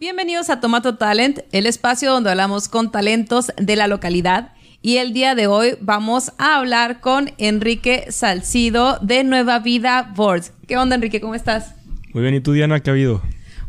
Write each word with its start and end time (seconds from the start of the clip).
Bienvenidos 0.00 0.48
a 0.48 0.60
Tomato 0.60 0.94
Talent, 0.94 1.40
el 1.50 1.66
espacio 1.66 2.12
donde 2.12 2.30
hablamos 2.30 2.68
con 2.68 2.92
talentos 2.92 3.50
de 3.56 3.74
la 3.74 3.88
localidad. 3.88 4.52
Y 4.80 4.98
el 4.98 5.12
día 5.12 5.34
de 5.34 5.48
hoy 5.48 5.76
vamos 5.80 6.30
a 6.38 6.54
hablar 6.54 7.00
con 7.00 7.32
Enrique 7.36 8.06
Salcido 8.10 9.00
de 9.02 9.24
Nueva 9.24 9.58
Vida 9.58 10.12
Boards. 10.14 10.52
¿Qué 10.68 10.76
onda, 10.76 10.94
Enrique? 10.94 11.20
¿Cómo 11.20 11.34
estás? 11.34 11.74
Muy 12.14 12.22
bien, 12.22 12.36
¿y 12.36 12.40
tú, 12.40 12.52
Diana? 12.52 12.78
¿Qué 12.78 12.90
ha 12.90 12.92
habido? 12.92 13.20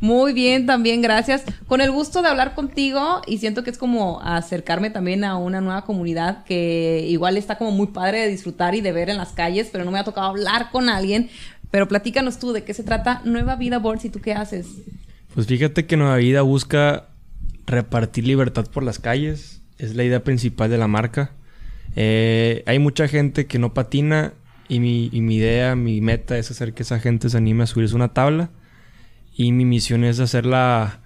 Muy 0.01 0.33
bien, 0.33 0.67
también 0.67 1.01
gracias. 1.01 1.43
Con 1.65 1.81
el 1.81 1.89
gusto 1.89 2.21
de 2.21 2.29
hablar 2.29 2.53
contigo 2.53 3.23
y 3.25 3.39
siento 3.39 3.63
que 3.63 3.71
es 3.71 3.79
como 3.79 4.21
acercarme 4.21 4.91
también 4.91 5.23
a 5.23 5.35
una 5.35 5.61
nueva 5.61 5.83
comunidad 5.83 6.43
que 6.43 7.07
igual 7.09 7.37
está 7.37 7.57
como 7.57 7.71
muy 7.71 7.87
padre 7.87 8.19
de 8.19 8.27
disfrutar 8.27 8.75
y 8.75 8.81
de 8.81 8.91
ver 8.91 9.09
en 9.09 9.17
las 9.17 9.29
calles, 9.29 9.69
pero 9.71 9.83
no 9.83 9.89
me 9.89 9.97
ha 9.97 10.03
tocado 10.03 10.27
hablar 10.27 10.69
con 10.69 10.89
alguien. 10.89 11.31
Pero 11.71 11.87
platícanos 11.87 12.37
tú 12.37 12.53
de 12.53 12.63
qué 12.63 12.75
se 12.75 12.83
trata 12.83 13.23
Nueva 13.25 13.55
Vida 13.55 13.79
Boards 13.79 14.05
y 14.05 14.11
tú 14.11 14.21
qué 14.21 14.33
haces. 14.33 14.67
Pues 15.33 15.47
fíjate 15.47 15.85
que 15.85 15.97
Nueva 15.97 16.17
Vida 16.17 16.41
busca 16.41 17.07
repartir 17.67 18.25
libertad 18.25 18.65
por 18.71 18.83
las 18.83 18.99
calles. 18.99 19.61
Es 19.77 19.95
la 19.95 20.03
idea 20.03 20.23
principal 20.23 20.69
de 20.69 20.77
la 20.77 20.87
marca. 20.87 21.31
Eh, 21.95 22.63
hay 22.65 22.79
mucha 22.79 23.07
gente 23.07 23.45
que 23.45 23.59
no 23.59 23.73
patina 23.73 24.33
y 24.67 24.79
mi, 24.79 25.09
y 25.11 25.21
mi, 25.21 25.37
idea, 25.37 25.75
mi 25.75 26.01
meta 26.01 26.37
es 26.37 26.51
hacer 26.51 26.73
que 26.73 26.83
esa 26.83 26.99
gente 26.99 27.29
se 27.29 27.37
anime 27.37 27.63
a 27.63 27.67
subirse 27.67 27.95
una 27.95 28.13
tabla. 28.13 28.49
Y 29.35 29.51
mi 29.51 29.65
misión 29.65 30.03
es 30.03 30.19
hacerla 30.19 30.99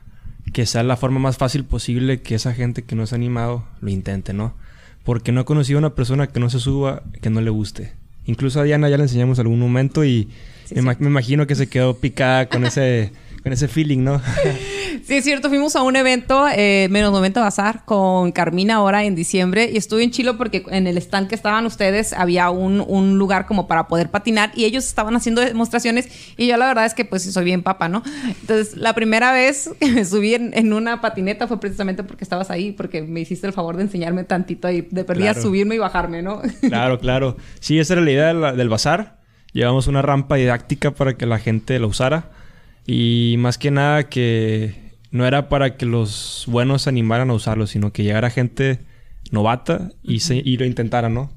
que 0.54 0.66
sea 0.66 0.84
la 0.84 0.98
forma 0.98 1.20
más 1.20 1.38
fácil 1.38 1.66
posible 1.66 2.22
que 2.22 2.36
esa 2.36 2.54
gente 2.54 2.84
que 2.84 2.96
no 2.96 3.06
se 3.06 3.16
ha 3.16 3.18
animado 3.18 3.66
lo 3.82 3.90
intente, 3.90 4.34
¿no? 4.34 4.56
Porque 5.04 5.32
no 5.32 5.42
he 5.42 5.46
conocido 5.46 5.78
a 5.78 5.80
una 5.80 5.96
persona 5.96 6.28
que 6.28 6.40
no 6.40 6.50
se 6.50 6.60
suba 6.60 7.04
que 7.22 7.30
no 7.30 7.42
le 7.42 7.50
guste. 7.50 7.94
Incluso 8.26 8.60
a 8.60 8.64
Diana 8.64 8.90
ya 8.90 8.98
le 8.98 9.04
enseñamos 9.04 9.40
algún 9.40 9.60
momento 9.60 10.06
y 10.06 10.30
me, 10.74 10.82
me 10.82 11.08
imagino 11.08 11.46
que 11.46 11.56
se 11.56 11.68
quedó 11.68 11.98
picada 11.98 12.48
con 12.48 12.66
ese 12.66 13.12
con 13.44 13.52
ese 13.52 13.68
feeling, 13.68 14.00
¿no? 14.00 14.22
sí, 15.04 15.16
es 15.16 15.26
cierto. 15.26 15.50
Fuimos 15.50 15.76
a 15.76 15.84
un 15.84 15.98
evento, 15.98 16.48
eh, 16.56 16.88
Menos 16.90 17.12
90 17.12 17.42
Bazar, 17.42 17.84
con 17.84 18.32
Carmina 18.32 18.76
ahora 18.76 19.04
en 19.04 19.16
diciembre. 19.16 19.70
Y 19.72 19.76
estuve 19.76 20.04
en 20.04 20.12
Chilo 20.12 20.38
porque 20.38 20.64
en 20.70 20.88
el 20.88 20.98
stand 20.98 21.28
que 21.28 21.36
estaban 21.36 21.66
ustedes 21.66 22.14
había 22.14 22.50
un, 22.50 22.84
un, 22.88 23.18
lugar 23.18 23.46
como 23.46 23.68
para 23.68 23.90
poder 23.90 24.10
patinar. 24.10 24.52
Y 24.56 24.64
ellos 24.64 24.86
estaban 24.86 25.14
haciendo 25.18 25.42
demostraciones. 25.42 26.08
Y 26.38 26.48
yo 26.48 26.56
la 26.56 26.68
verdad 26.68 26.86
es 26.86 26.94
que 26.94 27.04
pues 27.04 27.24
soy 27.24 27.44
bien 27.44 27.64
papa, 27.64 27.90
¿no? 27.90 28.02
Entonces, 28.28 28.78
la 28.78 28.94
primera 28.94 29.34
vez 29.34 29.70
que 29.80 29.92
me 29.92 30.06
subí 30.06 30.36
en, 30.36 30.72
una 30.72 31.02
patineta 31.02 31.48
fue 31.48 31.60
precisamente 31.60 32.04
porque 32.04 32.24
estabas 32.24 32.50
ahí. 32.50 32.72
Porque 32.72 33.02
me 33.02 33.20
hiciste 33.20 33.46
el 33.46 33.52
favor 33.52 33.76
de 33.76 33.84
enseñarme 33.84 34.24
tantito 34.24 34.70
ahí. 34.70 34.88
De 34.90 35.04
perdida 35.04 35.34
subirme 35.34 35.76
y 35.76 35.80
bajarme, 35.80 36.22
¿no? 36.22 36.42
claro, 36.62 36.98
claro. 36.98 37.36
Sí, 37.60 37.78
esa 37.78 37.94
era 37.94 38.02
la 38.02 38.12
idea 38.12 38.34
del 38.54 38.70
bazar. 38.70 39.18
Llevamos 39.52 39.88
una 39.88 40.02
rampa 40.02 40.38
didáctica 40.38 40.92
para 40.92 41.18
que 41.18 41.26
la 41.26 41.40
gente 41.40 41.78
la 41.78 41.88
usara. 41.88 42.32
Y 42.86 43.36
más 43.40 43.58
que 43.58 43.72
nada 43.72 44.10
que 44.10 44.76
no 45.12 45.26
era 45.26 45.48
para 45.48 45.78
que 45.78 45.86
los 45.86 46.46
buenos 46.48 46.84
se 46.84 46.90
animaran 46.90 47.30
a 47.30 47.34
usarlo, 47.34 47.68
sino 47.68 47.94
que 47.94 48.04
llegara 48.04 48.30
gente 48.30 48.80
novata 49.32 49.92
y, 50.04 50.20
se, 50.20 50.36
y 50.38 50.58
lo 50.58 50.66
intentara, 50.66 51.10
¿no? 51.10 51.32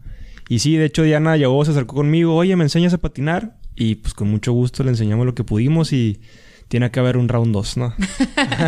Y 0.49 0.61
sí, 0.61 0.77
de 0.77 0.87
hecho 0.87 1.03
Diana 1.03 1.37
llegó, 1.37 1.65
se 1.65 1.73
acercó 1.73 1.97
conmigo, 1.97 2.35
oye, 2.35 2.57
¿me 2.57 2.65
enseñas 2.65 2.95
a 2.95 2.99
patinar? 2.99 3.59
Y 3.75 3.97
pues 3.97 4.15
con 4.15 4.29
mucho 4.29 4.53
gusto 4.53 4.83
le 4.83 4.91
enseñamos 4.91 5.27
lo 5.27 5.35
que 5.35 5.45
pudimos 5.45 5.93
y 5.93 6.21
tiene 6.69 6.91
que 6.91 6.99
haber 6.99 7.17
un 7.17 7.29
round 7.29 7.53
2, 7.53 7.77
¿no? 7.77 7.95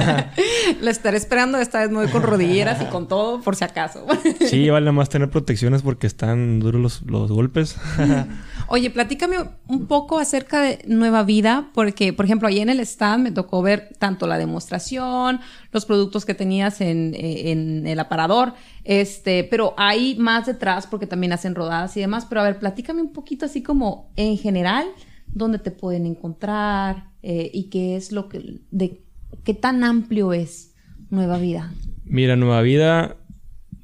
Lo 0.80 0.90
estaré 0.90 1.16
esperando. 1.16 1.58
Esta 1.58 1.80
vez 1.80 1.90
me 1.90 1.96
voy 1.96 2.08
con 2.08 2.22
rodilleras 2.22 2.80
y 2.80 2.84
con 2.86 3.08
todo, 3.08 3.40
por 3.40 3.56
si 3.56 3.64
acaso. 3.64 4.06
sí, 4.46 4.70
vale 4.70 4.92
más 4.92 5.08
tener 5.08 5.30
protecciones 5.30 5.82
porque 5.82 6.06
están 6.06 6.60
duros 6.60 6.80
los, 6.80 7.02
los 7.02 7.32
golpes. 7.32 7.76
Oye, 8.68 8.90
platícame 8.90 9.38
un 9.66 9.86
poco 9.86 10.18
acerca 10.20 10.60
de 10.60 10.80
Nueva 10.86 11.24
Vida, 11.24 11.70
porque, 11.74 12.12
por 12.12 12.24
ejemplo, 12.24 12.46
ahí 12.46 12.60
en 12.60 12.68
el 12.68 12.80
stand 12.80 13.24
me 13.24 13.30
tocó 13.32 13.62
ver 13.62 13.90
tanto 13.98 14.26
la 14.28 14.38
demostración, 14.38 15.40
los 15.72 15.84
productos 15.84 16.24
que 16.24 16.34
tenías 16.34 16.80
en, 16.80 17.14
eh, 17.14 17.50
en 17.50 17.86
el 17.86 17.98
aparador, 17.98 18.54
este, 18.84 19.42
pero 19.42 19.74
hay 19.76 20.16
más 20.16 20.46
detrás 20.46 20.86
porque 20.86 21.06
también 21.06 21.32
hacen 21.32 21.56
rodadas 21.56 21.96
y 21.96 22.00
demás. 22.00 22.26
Pero 22.26 22.42
a 22.42 22.44
ver, 22.44 22.60
platícame 22.60 23.02
un 23.02 23.12
poquito 23.12 23.46
así 23.46 23.60
como 23.60 24.12
en 24.14 24.38
general, 24.38 24.86
dónde 25.26 25.58
te 25.58 25.72
pueden 25.72 26.06
encontrar, 26.06 27.07
eh, 27.22 27.50
y 27.52 27.64
qué 27.64 27.96
es 27.96 28.12
lo 28.12 28.28
que, 28.28 28.60
de 28.70 29.02
qué 29.44 29.54
tan 29.54 29.84
amplio 29.84 30.32
es 30.32 30.74
Nueva 31.10 31.38
Vida. 31.38 31.72
Mira, 32.04 32.36
Nueva 32.36 32.62
Vida 32.62 33.16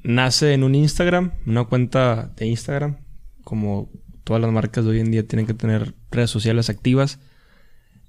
nace 0.03 0.53
en 0.53 0.63
un 0.63 0.75
Instagram, 0.75 1.31
una 1.45 1.65
cuenta 1.65 2.31
de 2.35 2.47
Instagram, 2.47 2.97
como 3.43 3.89
todas 4.23 4.41
las 4.41 4.51
marcas 4.51 4.85
de 4.85 4.91
hoy 4.91 4.99
en 4.99 5.11
día 5.11 5.27
tienen 5.27 5.45
que 5.45 5.53
tener 5.53 5.93
redes 6.11 6.29
sociales 6.29 6.69
activas. 6.69 7.19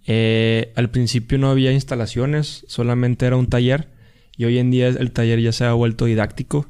Eh, 0.06 0.72
al 0.76 0.90
principio 0.90 1.38
no 1.38 1.50
había 1.50 1.72
instalaciones, 1.72 2.64
solamente 2.68 3.26
era 3.26 3.36
un 3.36 3.48
taller 3.48 3.88
y 4.36 4.44
hoy 4.44 4.58
en 4.58 4.70
día 4.70 4.88
el 4.88 5.12
taller 5.12 5.40
ya 5.40 5.52
se 5.52 5.64
ha 5.64 5.72
vuelto 5.72 6.04
didáctico. 6.04 6.66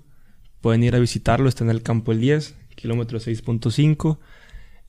Pueden 0.60 0.82
ir 0.82 0.96
a 0.96 0.98
visitarlo, 0.98 1.48
está 1.48 1.62
en 1.64 1.70
el 1.70 1.82
campo 1.82 2.12
el 2.12 2.20
10, 2.20 2.56
kilómetro 2.74 3.18
6.5 3.18 4.18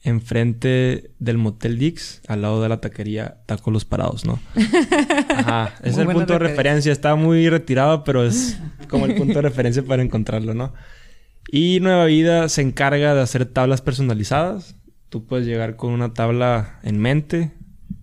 enfrente 0.03 1.12
del 1.19 1.38
Motel 1.38 1.78
Dix, 1.78 2.22
al 2.28 2.41
lado 2.41 2.62
de 2.62 2.69
la 2.69 2.80
taquería 2.80 3.41
Taco 3.46 3.72
Los 3.72 3.85
Parados, 3.85 4.25
¿no? 4.25 4.40
Ajá, 5.35 5.74
es 5.84 5.97
el 5.97 6.08
punto 6.08 6.34
de 6.34 6.40
referencia. 6.40 6.91
Está 6.91 7.16
muy 7.16 7.50
retirado, 7.50 8.03
pero 8.03 8.25
es 8.25 8.58
como 8.90 9.06
el 9.06 9.16
punto 9.16 9.35
de 9.35 9.41
referencia 9.41 9.84
para 9.84 10.03
encontrarlo, 10.03 10.53
¿no? 10.53 10.74
Y 11.52 11.80
Nueva 11.81 12.06
Vida 12.06 12.50
se 12.50 12.62
encarga 12.62 13.13
de 13.13 13.22
hacer 13.22 13.46
tablas 13.46 13.81
personalizadas. 13.81 14.75
Tú 15.09 15.25
puedes 15.25 15.47
llegar 15.47 15.75
con 15.75 15.94
una 15.94 16.14
tabla 16.14 16.79
en 16.84 17.00
mente. 17.00 17.53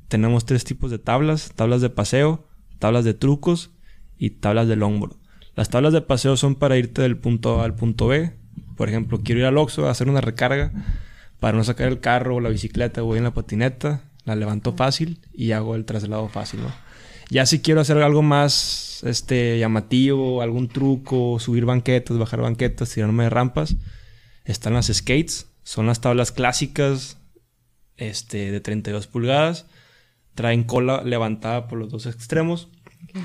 Tenemos 0.09 0.47
tres 0.47 0.65
tipos 0.65 0.91
de 0.91 0.99
tablas: 0.99 1.53
tablas 1.55 1.81
de 1.81 1.91
paseo, 1.91 2.49
tablas 2.79 3.05
de 3.05 3.15
trucos 3.15 3.71
y 4.19 4.31
tablas 4.31 4.69
de 4.69 4.77
longboard. 4.77 5.17
Las 5.57 5.69
tablas 5.69 5.93
de 5.93 6.01
paseo 6.01 6.37
son 6.37 6.57
para 6.57 6.77
irte 6.77 7.03
del 7.03 7.17
punto 7.17 7.61
A 7.61 7.65
al 7.65 7.75
punto 7.75 8.09
B. 8.09 8.33
Por 8.77 8.89
ejemplo, 8.89 9.21
quiero 9.23 9.41
ir 9.41 9.47
al 9.47 9.59
Oxxo 9.59 9.87
a 9.87 9.91
hacer 9.91 10.09
una 10.09 10.21
recarga 10.21 10.73
para 11.45 11.59
no 11.59 11.65
sacar 11.65 11.89
el 11.89 12.01
carro 12.01 12.37
o 12.37 12.41
la 12.41 12.49
bicicleta, 12.49 13.03
voy 13.03 13.19
en 13.19 13.25
la 13.25 13.35
patineta, 13.35 14.01
la 14.25 14.35
levanto 14.35 14.73
fácil 14.73 15.21
y 15.31 15.53
hago 15.53 15.75
el 15.75 15.85
traslado 15.85 16.27
fácil, 16.31 16.63
¿no? 16.63 16.73
Ya 17.29 17.45
si 17.45 17.61
quiero 17.61 17.83
hacer 17.83 17.99
algo 17.99 18.23
más 18.23 19.03
este, 19.05 19.59
llamativo, 19.59 20.41
algún 20.41 20.69
truco, 20.69 21.39
subir 21.39 21.67
banquetas, 21.67 22.17
bajar 22.17 22.41
banquetas, 22.41 22.89
tirarme 22.89 23.25
de 23.25 23.29
rampas, 23.29 23.77
están 24.47 24.73
las 24.73 24.87
skates, 24.87 25.51
son 25.65 25.87
las 25.87 26.01
tablas 26.01 26.33
clásicas 26.33 27.19
este, 27.99 28.51
de 28.51 28.61
32 28.63 29.07
pulgadas, 29.07 29.67
traen 30.35 30.65
cola 30.65 31.03
levantada 31.03 31.69
por 31.69 31.79
los 31.79 31.91
dos 31.91 32.07
extremos 32.07 32.71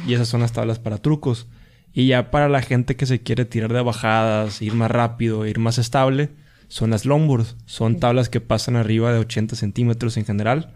y 0.05 0.13
esas 0.13 0.27
son 0.27 0.41
las 0.41 0.51
tablas 0.51 0.77
para 0.77 0.97
trucos. 0.97 1.47
Y 1.93 2.07
ya 2.07 2.31
para 2.31 2.49
la 2.49 2.61
gente 2.61 2.97
que 2.97 3.05
se 3.05 3.21
quiere 3.21 3.45
tirar 3.45 3.71
de 3.71 3.81
bajadas, 3.81 4.61
ir 4.61 4.73
más 4.73 4.91
rápido, 4.91 5.45
ir 5.45 5.59
más 5.59 5.77
estable, 5.77 6.31
son 6.69 6.91
las 6.91 7.05
longboards. 7.05 7.57
Son 7.65 7.99
tablas 7.99 8.29
que 8.29 8.39
pasan 8.39 8.77
arriba 8.77 9.11
de 9.11 9.19
80 9.19 9.57
centímetros 9.57 10.15
en 10.15 10.25
general. 10.25 10.73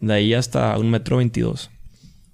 De 0.00 0.14
ahí 0.14 0.32
hasta 0.32 0.78
un 0.78 0.90
metro 0.90 1.18
22. 1.18 1.70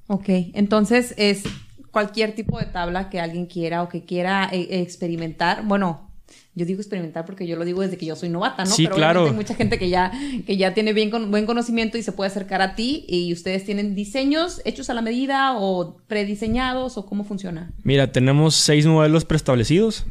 Ok, 0.07 0.29
entonces 0.55 1.15
es 1.17 1.43
cualquier 1.91 2.35
tipo 2.35 2.59
de 2.59 2.67
tabla 2.67 3.11
que 3.11 3.21
alguien 3.21 3.47
quiera 3.47 3.83
o 3.83 3.89
que 3.89 4.05
quiera 4.05 4.49
eh, 4.53 4.81
experimentar. 4.81 5.65
Bueno, 5.67 6.11
yo 6.55 6.67
digo 6.67 6.81
experimentar 6.81 7.25
porque 7.25 7.47
yo 7.47 7.57
lo 7.57 7.65
digo 7.65 7.81
desde 7.81 7.97
que 7.97 8.07
yo 8.07 8.17
soy 8.17 8.29
novata, 8.29 8.65
¿no? 8.65 8.71
Sí, 8.71 8.85
Pero 8.85 8.97
claro. 8.97 9.27
hay 9.27 9.33
mucha 9.33 9.55
gente 9.55 9.79
que 9.79 9.89
ya, 9.89 10.13
que 10.47 10.57
ya 10.57 10.75
tiene 10.75 10.93
bien 10.93 11.11
buen 11.31 11.47
conocimiento 11.47 11.97
y 11.97 12.03
se 12.03 12.13
puede 12.13 12.29
acercar 12.29 12.61
a 12.61 12.75
ti. 12.75 13.05
¿Y 13.09 13.33
ustedes 13.33 13.65
tienen 13.65 13.95
diseños 13.95 14.61
hechos 14.65 14.91
a 14.91 14.95
la 14.95 15.01
medida 15.03 15.57
o 15.57 15.97
prediseñados 16.07 16.99
o 16.99 17.07
cómo 17.07 17.25
funciona? 17.25 17.73
Mira, 17.83 18.13
tenemos 18.13 18.57
seis 18.57 18.87
modelos 18.87 19.25
preestablecidos. 19.25 20.05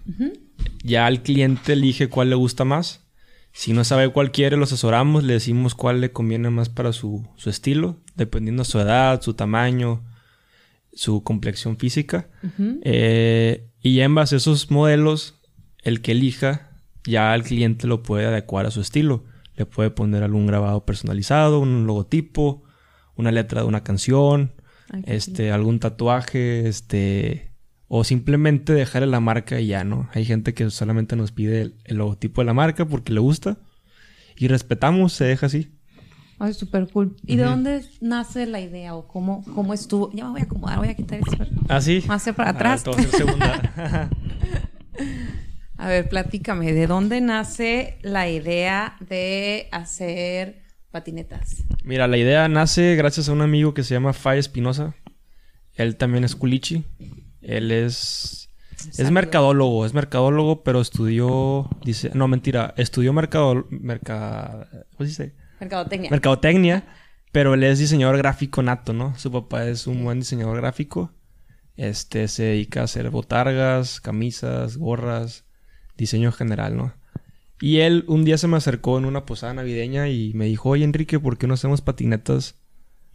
Ya 0.84 1.08
el 1.08 1.22
cliente 1.22 1.74
elige 1.74 2.08
cuál 2.10 2.30
le 2.30 2.36
gusta 2.36 2.66
más. 2.66 3.06
Si 3.52 3.74
no 3.74 3.84
sabe 3.84 4.10
cuál 4.10 4.32
quiere, 4.32 4.58
lo 4.58 4.64
asesoramos, 4.64 5.24
le 5.24 5.34
decimos 5.34 5.76
cuál 5.76 6.02
le 6.02 6.12
conviene 6.12 6.50
más 6.50 6.70
para 6.70 6.94
su, 6.94 7.28
estilo, 7.46 7.98
dependiendo 8.16 8.64
de 8.64 8.70
su 8.70 8.80
edad, 8.80 9.22
su 9.22 9.34
tamaño, 9.34 10.04
su 10.94 11.24
complexión 11.24 11.78
física. 11.78 12.30
Eh, 12.84 13.68
y 13.82 13.96
ya 13.96 14.06
en 14.06 14.16
base 14.16 14.36
a 14.36 14.38
esos 14.38 14.72
modelos, 14.72 15.42
el 15.84 16.02
que 16.02 16.12
elija, 16.12 16.70
ya 17.04 17.34
el 17.34 17.44
cliente 17.44 17.88
lo 17.88 18.04
puede 18.04 18.28
adecuar 18.28 18.66
a 18.66 18.72
su 18.72 18.82
estilo. 18.82 19.26
Le 19.56 19.66
puede 19.66 19.90
poner 19.90 20.24
algún 20.24 20.48
grabado 20.48 20.86
personalizado, 20.86 21.60
un 21.60 21.86
logotipo, 21.86 22.64
una 23.16 23.32
letra 23.32 23.62
de 23.62 23.68
una 23.68 23.84
canción, 23.84 24.54
este, 25.06 25.52
algún 25.52 25.80
tatuaje, 25.80 26.68
este, 26.68 27.49
o 27.92 28.04
simplemente 28.04 28.72
dejar 28.72 29.06
la 29.08 29.20
marca 29.20 29.60
y 29.60 29.68
ya, 29.68 29.84
¿no? 29.84 30.08
Hay 30.14 30.24
gente 30.24 30.54
que 30.54 30.70
solamente 30.70 31.16
nos 31.16 31.32
pide 31.32 31.74
el, 31.84 31.98
logotipo 31.98 32.42
de 32.42 32.46
la 32.46 32.54
marca 32.54 32.86
porque 32.86 33.12
le 33.12 33.20
gusta 33.20 33.58
y 34.38 34.48
respetamos, 34.48 35.12
se 35.14 35.26
deja 35.26 35.48
así. 35.48 35.72
Ay, 36.38 36.54
súper 36.54 36.88
cool. 36.88 37.18
¿Y 37.26 37.36
de 37.36 37.44
dónde 37.44 37.84
nace 38.00 38.46
la 38.46 38.62
idea 38.62 38.96
o 38.96 39.08
cómo, 39.08 39.44
cómo 39.56 39.74
estuvo? 39.74 40.12
Ya 40.14 40.24
me 40.26 40.32
voy 40.32 40.42
a 40.42 40.44
acomodar, 40.44 40.78
voy 40.78 40.88
a 40.88 40.94
quitar 40.94 41.20
esto. 41.20 41.46
¿Ah, 41.68 41.82
sí? 41.82 42.04
Más 42.08 42.24
para 42.34 42.52
atrás. 42.52 42.84
segunda. 43.12 43.60
a 45.78 45.88
ver, 45.90 46.08
platícame, 46.08 46.72
¿de 46.72 46.86
dónde 46.86 47.22
nace 47.22 47.98
la 48.04 48.30
idea 48.30 48.98
de 49.02 49.68
hacer 49.72 50.62
patinetas? 50.92 51.64
Mira, 51.84 52.08
la 52.08 52.18
idea 52.18 52.48
nace 52.48 52.96
gracias 52.96 53.30
a 53.30 53.34
un 53.34 53.42
amigo 53.42 53.74
que 53.74 53.84
se 53.84 53.96
llama 53.96 54.14
Fay 54.14 54.38
Espinosa. 54.38 54.96
Él 55.74 55.96
también 55.96 56.24
es 56.24 56.36
culichi. 56.36 56.86
Él 57.42 57.72
es... 57.72 58.50
Es 58.98 59.12
mercadólogo, 59.12 59.86
es 59.86 59.94
mercadólogo, 59.94 60.64
pero 60.64 60.80
estudió... 60.80 61.70
Dice, 61.84 62.12
no, 62.14 62.28
mentira. 62.28 62.74
Estudió 62.78 63.12
mercado... 63.14 63.68
Merca, 63.70 64.70
¿Cómo 64.72 65.00
se 65.00 65.06
dice? 65.06 65.36
Mercadotecnia. 65.60 66.10
Mercadotecnia. 66.10 66.88
Pero 67.32 67.54
él 67.54 67.64
es 67.64 67.80
diseñador 67.80 68.18
gráfico 68.18 68.64
nato, 68.64 68.94
¿no? 68.94 69.18
Su 69.18 69.32
papá 69.32 69.66
es 69.66 69.86
un 69.86 70.04
buen 70.04 70.20
diseñador 70.20 70.58
gráfico. 70.58 71.14
Este 71.76 72.28
se 72.28 72.44
dedica 72.44 72.82
a 72.82 72.86
hacer 72.86 73.10
botargas, 73.10 74.02
camisas, 74.02 74.78
gorras, 74.78 75.46
diseño 75.96 76.32
general, 76.32 76.76
¿no? 76.76 76.94
Y 77.62 77.80
él 77.80 78.06
un 78.08 78.26
día 78.26 78.38
se 78.38 78.48
me 78.48 78.58
acercó 78.58 78.98
en 78.98 79.06
una 79.06 79.26
posada 79.26 79.54
navideña 79.54 80.08
y 80.08 80.34
me 80.34 80.46
dijo, 80.46 80.70
oye 80.70 80.84
Enrique, 80.84 81.20
¿por 81.20 81.38
qué 81.38 81.46
no 81.46 81.54
hacemos 81.54 81.82
patinetas 81.82 82.56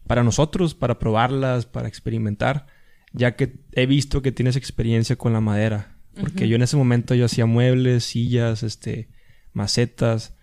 para 0.07 0.23
nosotros, 0.23 0.75
para 0.75 0.99
probarlas, 0.99 1.67
para 1.67 1.89
experimentar? 1.89 2.67
Ya 3.15 3.37
que 3.37 3.61
he 3.73 3.87
visto 3.87 4.21
que 4.21 4.33
tienes 4.33 4.57
experiencia 4.57 5.17
con 5.17 5.33
la 5.33 5.41
madera. 5.41 5.97
Porque 6.21 6.47
yo 6.49 6.55
en 6.55 6.63
ese 6.63 6.77
momento 6.77 7.15
yo 7.15 7.25
hacía 7.25 7.47
muebles, 7.47 8.05
sillas, 8.05 8.63
este, 8.63 9.09
macetas, 9.53 10.37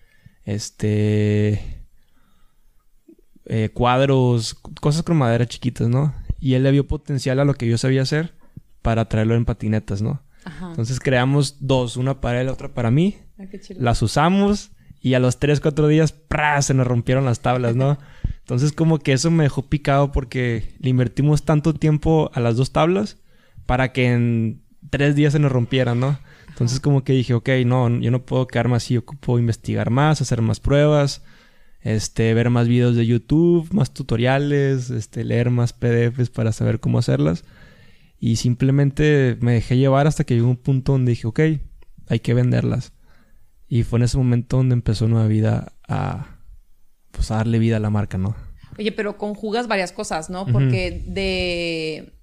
este, 0.43 1.85
eh, 3.45 3.69
cuadros, 3.73 4.55
cosas 4.81 5.03
con 5.03 5.17
madera 5.17 5.45
chiquitas, 5.45 5.87
¿no? 5.87 6.13
Y 6.39 6.55
él 6.55 6.63
le 6.63 6.71
vio 6.71 6.87
potencial 6.87 7.39
a 7.39 7.45
lo 7.45 7.53
que 7.53 7.67
yo 7.67 7.77
sabía 7.77 8.01
hacer 8.01 8.33
para 8.81 9.07
traerlo 9.07 9.35
en 9.35 9.45
patinetas, 9.45 10.01
¿no? 10.01 10.23
Entonces 10.69 10.99
creamos 10.99 11.57
dos, 11.59 11.97
una 11.97 12.19
para 12.19 12.41
él, 12.41 12.49
otra 12.49 12.73
para 12.73 12.91
mí. 12.91 13.17
Ah, 13.37 13.43
las 13.77 14.01
usamos 14.01 14.71
y 14.99 15.13
a 15.13 15.19
los 15.19 15.39
tres, 15.39 15.59
cuatro 15.59 15.87
días, 15.87 16.11
¡pra! 16.11 16.61
se 16.61 16.73
nos 16.73 16.87
rompieron 16.87 17.25
las 17.25 17.41
tablas, 17.41 17.75
¿no? 17.75 17.97
Entonces 18.41 18.73
como 18.73 18.99
que 18.99 19.13
eso 19.13 19.31
me 19.31 19.43
dejó 19.43 19.63
picado 19.63 20.11
porque 20.11 20.75
le 20.79 20.89
invertimos 20.89 21.43
tanto 21.43 21.73
tiempo 21.73 22.31
a 22.33 22.39
las 22.39 22.57
dos 22.57 22.71
tablas 22.71 23.17
para 23.65 23.93
que 23.93 24.11
en 24.11 24.61
tres 24.89 25.15
días 25.15 25.33
se 25.33 25.39
nos 25.39 25.51
rompieran, 25.51 25.99
¿no? 25.99 26.19
Entonces 26.49 26.79
como 26.79 27.03
que 27.03 27.13
dije, 27.13 27.33
ok, 27.33 27.49
no, 27.65 27.89
yo 27.99 28.11
no 28.11 28.25
puedo 28.25 28.47
quedarme 28.47 28.75
así, 28.75 28.97
ocupo 28.97 29.39
investigar 29.39 29.89
más, 29.89 30.21
hacer 30.21 30.41
más 30.41 30.59
pruebas, 30.59 31.23
este, 31.81 32.33
ver 32.33 32.49
más 32.49 32.67
videos 32.67 32.95
de 32.95 33.05
YouTube, 33.07 33.71
más 33.73 33.93
tutoriales, 33.93 34.89
este, 34.89 35.23
leer 35.23 35.49
más 35.49 35.73
PDFs 35.73 36.29
para 36.29 36.51
saber 36.51 36.79
cómo 36.79 36.99
hacerlas. 36.99 37.43
Y 38.19 38.35
simplemente 38.35 39.37
me 39.41 39.53
dejé 39.53 39.77
llevar 39.77 40.05
hasta 40.05 40.23
que 40.23 40.35
llegó 40.35 40.49
un 40.49 40.57
punto 40.57 40.91
donde 40.91 41.11
dije, 41.11 41.27
ok, 41.27 41.39
hay 42.07 42.19
que 42.19 42.33
venderlas. 42.33 42.93
Y 43.67 43.83
fue 43.83 43.99
en 43.99 44.03
ese 44.03 44.17
momento 44.17 44.57
donde 44.57 44.73
empezó 44.73 45.07
Nueva 45.07 45.27
Vida 45.27 45.73
a, 45.87 46.30
pues, 47.11 47.31
a 47.31 47.35
darle 47.35 47.59
vida 47.59 47.77
a 47.77 47.79
la 47.79 47.89
marca, 47.89 48.17
¿no? 48.17 48.35
Oye, 48.77 48.91
pero 48.91 49.17
conjugas 49.17 49.67
varias 49.67 49.91
cosas, 49.91 50.29
¿no? 50.29 50.45
Porque 50.45 51.03
de, 51.05 52.13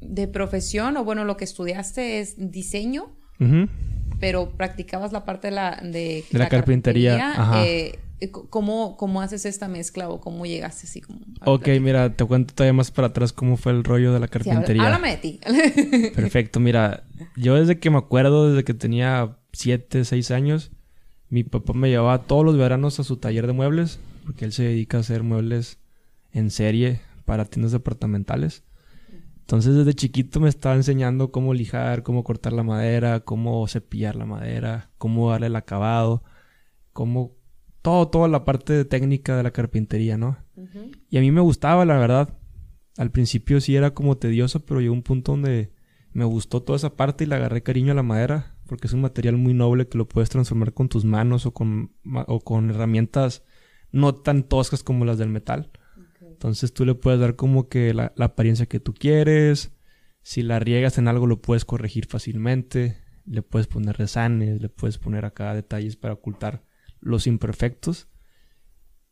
de 0.00 0.28
profesión, 0.28 0.96
o 0.96 1.04
bueno, 1.04 1.24
lo 1.24 1.36
que 1.36 1.44
estudiaste 1.44 2.20
es 2.20 2.34
diseño, 2.50 3.16
pero 4.20 4.50
practicabas 4.50 5.12
la 5.12 5.24
parte 5.24 5.48
de 5.48 5.54
la, 5.54 5.80
de, 5.82 6.24
la, 6.30 6.48
carpintería. 6.48 7.34
Eh, 7.64 7.98
¿Cómo, 8.30 8.96
¿Cómo 8.96 9.20
haces 9.20 9.44
esta 9.46 9.66
mezcla 9.66 10.08
o 10.08 10.20
cómo 10.20 10.46
llegaste 10.46 10.86
así 10.86 11.00
como... 11.00 11.18
Ok, 11.44 11.66
mira, 11.80 12.14
te 12.14 12.24
cuento 12.24 12.54
todavía 12.54 12.72
más 12.72 12.92
para 12.92 13.08
atrás 13.08 13.32
cómo 13.32 13.56
fue 13.56 13.72
el 13.72 13.82
rollo 13.82 14.12
de 14.12 14.20
la 14.20 14.28
carpintería. 14.28 14.84
háblame 14.84 15.10
de 15.10 15.16
ti. 15.16 15.40
Perfecto, 16.14 16.60
mira, 16.60 17.02
yo 17.36 17.56
desde 17.56 17.80
que 17.80 17.90
me 17.90 17.98
acuerdo, 17.98 18.50
desde 18.50 18.62
que 18.62 18.74
tenía 18.74 19.38
7, 19.52 20.04
6 20.04 20.30
años, 20.30 20.70
mi 21.30 21.42
papá 21.42 21.72
me 21.72 21.88
llevaba 21.88 22.18
todos 22.18 22.44
los 22.44 22.56
veranos 22.56 23.00
a 23.00 23.04
su 23.04 23.16
taller 23.16 23.48
de 23.48 23.54
muebles, 23.54 23.98
porque 24.24 24.44
él 24.44 24.52
se 24.52 24.64
dedica 24.64 24.96
a 24.96 25.00
hacer 25.00 25.22
muebles 25.22 25.78
en 26.32 26.50
serie 26.50 27.00
para 27.24 27.44
tiendas 27.44 27.72
departamentales. 27.72 28.64
Entonces 29.40 29.74
desde 29.74 29.94
chiquito 29.94 30.40
me 30.40 30.48
estaba 30.48 30.76
enseñando 30.76 31.30
cómo 31.30 31.52
lijar, 31.52 32.02
cómo 32.02 32.24
cortar 32.24 32.52
la 32.52 32.62
madera, 32.62 33.20
cómo 33.20 33.66
cepillar 33.68 34.16
la 34.16 34.24
madera, 34.24 34.90
cómo 34.98 35.30
darle 35.30 35.48
el 35.48 35.56
acabado, 35.56 36.22
cómo 36.92 37.36
todo, 37.82 38.08
toda 38.08 38.28
la 38.28 38.44
parte 38.44 38.84
técnica 38.84 39.36
de 39.36 39.42
la 39.42 39.50
carpintería, 39.50 40.16
¿no? 40.16 40.38
Y 41.10 41.18
a 41.18 41.20
mí 41.20 41.30
me 41.32 41.40
gustaba, 41.40 41.84
la 41.84 41.98
verdad. 41.98 42.38
Al 42.96 43.10
principio 43.10 43.60
sí 43.60 43.74
era 43.74 43.92
como 43.92 44.16
tedioso, 44.16 44.64
pero 44.64 44.80
llegó 44.80 44.94
un 44.94 45.02
punto 45.02 45.32
donde 45.32 45.72
me 46.12 46.24
gustó 46.24 46.62
toda 46.62 46.76
esa 46.76 46.94
parte 46.94 47.24
y 47.24 47.26
le 47.26 47.34
agarré 47.34 47.62
cariño 47.62 47.92
a 47.92 47.96
la 47.96 48.02
madera, 48.02 48.54
porque 48.66 48.86
es 48.86 48.92
un 48.92 49.00
material 49.00 49.36
muy 49.36 49.54
noble 49.54 49.88
que 49.88 49.98
lo 49.98 50.08
puedes 50.08 50.30
transformar 50.30 50.72
con 50.72 50.88
tus 50.88 51.04
manos 51.04 51.46
o 51.46 51.52
con, 51.52 51.92
o 52.26 52.40
con 52.40 52.70
herramientas 52.70 53.42
no 53.92 54.14
tan 54.14 54.42
toscas 54.42 54.82
como 54.82 55.04
las 55.04 55.18
del 55.18 55.28
metal. 55.28 55.70
Entonces 56.20 56.72
tú 56.72 56.84
le 56.84 56.94
puedes 56.94 57.20
dar 57.20 57.36
como 57.36 57.68
que 57.68 57.94
la, 57.94 58.12
la, 58.16 58.26
apariencia 58.26 58.66
que 58.66 58.80
tú 58.80 58.94
quieres. 58.94 59.72
Si 60.22 60.42
la 60.42 60.58
riegas 60.58 60.98
en 60.98 61.08
algo 61.08 61.26
lo 61.26 61.40
puedes 61.40 61.64
corregir 61.64 62.06
fácilmente. 62.06 62.98
Le 63.24 63.42
puedes 63.42 63.68
poner 63.68 63.96
resanes, 63.96 64.60
le 64.60 64.68
puedes 64.68 64.98
poner 64.98 65.24
acá 65.24 65.54
detalles 65.54 65.96
para 65.96 66.14
ocultar 66.14 66.64
los 67.00 67.26
imperfectos. 67.26 68.08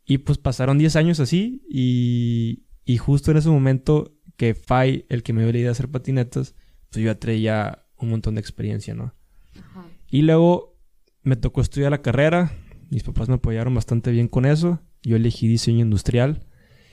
Y 0.05 0.19
pues 0.19 0.39
pasaron 0.39 0.79
10 0.79 0.97
años 0.97 1.21
así 1.21 1.63
y, 1.69 2.65
y 2.85 2.97
justo 2.97 3.31
en 3.31 3.37
ese 3.37 3.49
momento 3.49 4.17
que 4.37 4.55
Fai, 4.55 5.05
el 5.09 5.23
que 5.23 5.33
me 5.33 5.43
dio 5.43 5.53
la 5.53 5.59
idea 5.59 5.69
de 5.69 5.73
hacer 5.73 5.91
patinetas, 5.91 6.57
pues 6.91 7.05
yo 7.05 7.13
ya 7.35 7.87
un 7.97 8.11
montón 8.11 8.35
de 8.35 8.41
experiencia, 8.41 8.95
¿no? 8.95 9.15
Y 10.09 10.23
luego 10.23 10.81
me 11.23 11.37
tocó 11.37 11.61
estudiar 11.61 11.91
la 11.91 12.03
carrera, 12.03 12.53
mis 12.91 13.03
papás 13.03 13.29
me 13.29 13.37
apoyaron 13.37 13.75
bastante 13.75 14.11
bien 14.11 14.29
con 14.29 14.45
eso, 14.45 14.81
yo 15.03 15.17
elegí 15.17 15.49
diseño 15.49 15.85
industrial 15.85 16.47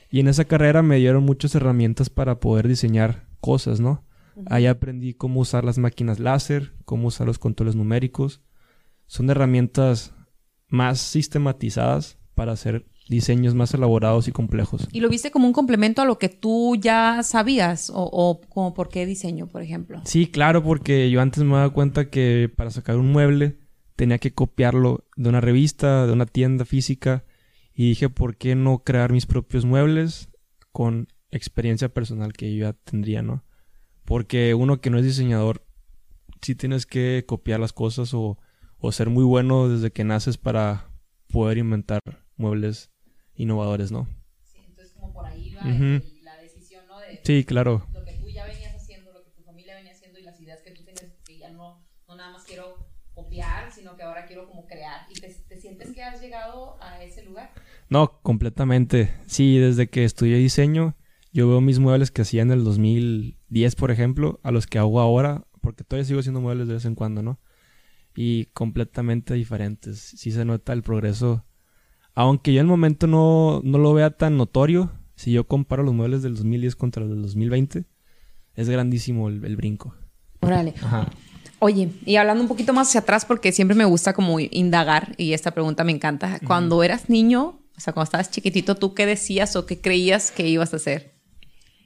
y 0.09 0.19
en 0.19 0.27
esa 0.27 0.45
carrera 0.45 0.81
me 0.81 0.97
dieron 0.97 1.23
muchas 1.23 1.55
herramientas 1.55 2.09
para 2.09 2.39
poder 2.39 2.67
diseñar 2.67 3.27
cosas, 3.41 3.79
¿no? 3.79 4.05
Ahí 4.45 4.67
aprendí 4.67 5.13
cómo 5.13 5.39
usar 5.39 5.63
las 5.63 5.79
máquinas 5.79 6.19
láser, 6.19 6.73
cómo 6.85 7.07
usar 7.07 7.25
los 7.25 7.39
controles 7.39 7.75
numéricos. 7.75 8.41
Son 9.07 9.29
herramientas 9.29 10.13
más 10.67 10.99
sistematizadas 10.99 12.19
para 12.35 12.51
hacer 12.51 12.85
diseños 13.09 13.55
más 13.55 13.73
elaborados 13.73 14.27
y 14.27 14.31
complejos. 14.31 14.87
¿Y 14.91 14.99
lo 14.99 15.09
viste 15.09 15.31
como 15.31 15.47
un 15.47 15.53
complemento 15.53 16.01
a 16.01 16.05
lo 16.05 16.19
que 16.19 16.29
tú 16.29 16.75
ya 16.75 17.23
sabías? 17.23 17.91
¿O, 17.93 18.41
como 18.49 18.73
por 18.73 18.89
qué 18.89 19.05
diseño, 19.05 19.47
por 19.47 19.63
ejemplo? 19.63 20.01
Sí, 20.05 20.27
claro, 20.27 20.63
porque 20.63 21.09
yo 21.09 21.21
antes 21.21 21.43
me 21.43 21.55
daba 21.55 21.71
cuenta 21.71 22.09
que 22.09 22.51
para 22.55 22.69
sacar 22.69 22.97
un 22.97 23.11
mueble 23.11 23.57
tenía 23.97 24.19
que 24.19 24.33
copiarlo 24.33 25.05
de 25.17 25.29
una 25.29 25.41
revista, 25.41 26.07
de 26.07 26.13
una 26.13 26.25
tienda 26.27 26.65
física. 26.65 27.25
Y 27.73 27.89
dije, 27.89 28.09
¿por 28.09 28.37
qué 28.37 28.55
no 28.55 28.79
crear 28.79 29.11
mis 29.11 29.25
propios 29.27 29.65
muebles 29.65 30.29
con 30.71 31.09
experiencia 31.31 31.89
personal 31.89 32.33
que 32.33 32.55
yo 32.55 32.67
ya 32.67 32.73
tendría, 32.73 33.21
no? 33.23 33.43
Porque 34.05 34.53
uno 34.55 34.81
que 34.81 34.89
no 34.89 34.99
es 34.99 35.05
diseñador, 35.05 35.65
sí 36.41 36.55
tienes 36.55 36.85
que 36.85 37.25
copiar 37.27 37.59
las 37.59 37.73
cosas 37.73 38.13
o 38.13 38.39
o 38.79 38.91
ser 38.91 39.09
muy 39.09 39.23
bueno 39.23 39.69
desde 39.69 39.91
que 39.91 40.03
naces 40.03 40.37
para 40.37 40.91
poder 41.31 41.57
inventar 41.57 41.99
muebles 42.35 42.91
innovadores, 43.35 43.91
¿no? 43.91 44.07
Sí, 44.45 44.59
entonces 44.65 44.93
como 44.93 45.13
por 45.13 45.25
ahí 45.25 45.55
va 45.55 45.61
la 46.23 46.37
decisión, 46.41 46.87
¿no? 46.87 46.99
De, 47.01 47.19
sí, 47.23 47.43
claro. 47.43 47.87
Lo 47.93 48.03
que 48.05 48.13
tú 48.13 48.29
ya 48.29 48.45
venías 48.45 48.75
haciendo, 48.75 49.11
lo 49.13 49.23
que 49.23 49.31
tu 49.31 49.43
familia 49.43 49.75
venía 49.75 49.93
haciendo 49.93 50.19
y 50.19 50.23
las 50.23 50.39
ideas 50.39 50.61
que 50.61 50.71
tú 50.71 50.83
tienes, 50.83 51.11
que 51.25 51.37
ya 51.37 51.49
no, 51.49 51.83
no 52.07 52.15
nada 52.15 52.31
más 52.31 52.43
quiero 52.45 52.87
copiar, 53.13 53.71
sino 53.73 53.95
que 53.95 54.03
ahora 54.03 54.25
quiero 54.27 54.47
como 54.47 54.67
crear. 54.67 55.07
¿Y 55.09 55.19
te, 55.19 55.27
te 55.47 55.59
sientes 55.59 55.86
que 55.97 56.03
has 56.03 56.21
llegado 56.21 56.77
a 56.79 57.03
ese 57.03 57.25
lugar? 57.25 57.51
No, 57.89 58.21
completamente. 58.21 59.13
Sí, 59.25 59.57
desde 59.57 59.89
que 59.89 60.05
estudié 60.05 60.37
diseño, 60.37 60.95
yo 61.33 61.49
veo 61.49 61.59
mis 61.59 61.79
muebles 61.79 62.11
que 62.11 62.21
hacía 62.21 62.43
en 62.43 62.51
el 62.51 62.63
2010, 62.63 63.75
por 63.75 63.91
ejemplo, 63.91 64.39
a 64.43 64.51
los 64.51 64.67
que 64.67 64.77
hago 64.77 65.01
ahora, 65.01 65.47
porque 65.59 65.83
todavía 65.83 66.05
sigo 66.05 66.19
haciendo 66.19 66.39
muebles 66.39 66.67
de 66.67 66.75
vez 66.75 66.85
en 66.85 66.95
cuando, 66.95 67.23
¿no? 67.23 67.39
y 68.17 68.45
completamente 68.47 69.35
diferentes. 69.35 69.99
Sí 69.99 70.31
se 70.31 70.43
nota 70.43 70.73
el 70.73 70.81
progreso. 70.81 71.45
Aunque 72.15 72.51
yo 72.51 72.59
en 72.59 72.65
el 72.65 72.69
momento 72.69 73.05
no, 73.05 73.61
no 73.63 73.77
lo 73.77 73.93
vea 73.93 74.09
tan 74.09 74.37
notorio, 74.37 74.91
si 75.15 75.31
yo 75.31 75.45
comparo 75.47 75.83
los 75.83 75.93
muebles 75.93 76.23
del 76.23 76.35
2010 76.35 76.75
contra 76.75 77.03
los 77.03 77.11
del 77.11 77.21
2020, 77.21 77.85
es 78.55 78.69
grandísimo 78.69 79.29
el, 79.29 79.55
brinco. 79.55 79.95
Órale. 80.41 80.73
Oye, 81.59 81.89
y 82.05 82.15
hablando 82.17 82.43
un 82.43 82.47
poquito 82.47 82.73
más 82.73 82.89
hacia 82.89 83.01
atrás, 83.01 83.25
porque 83.25 83.51
siempre 83.51 83.75
me 83.75 83.85
gusta 83.85 84.13
como 84.13 84.39
indagar, 84.39 85.13
y 85.17 85.33
esta 85.33 85.51
pregunta 85.51 85.83
me 85.83 85.91
encanta. 85.91 86.39
Cuando 86.45 86.83
eras 86.83 87.09
niño, 87.09 87.59
o 87.75 87.79
sea, 87.79 87.93
cuando 87.93 88.05
estabas 88.05 88.31
chiquitito, 88.31 88.75
¿tú 88.75 88.93
qué 88.93 89.05
decías 89.05 89.55
o 89.55 89.65
qué 89.65 89.79
creías 89.79 90.31
que 90.31 90.47
ibas 90.47 90.73
a 90.73 90.77
hacer? 90.77 91.15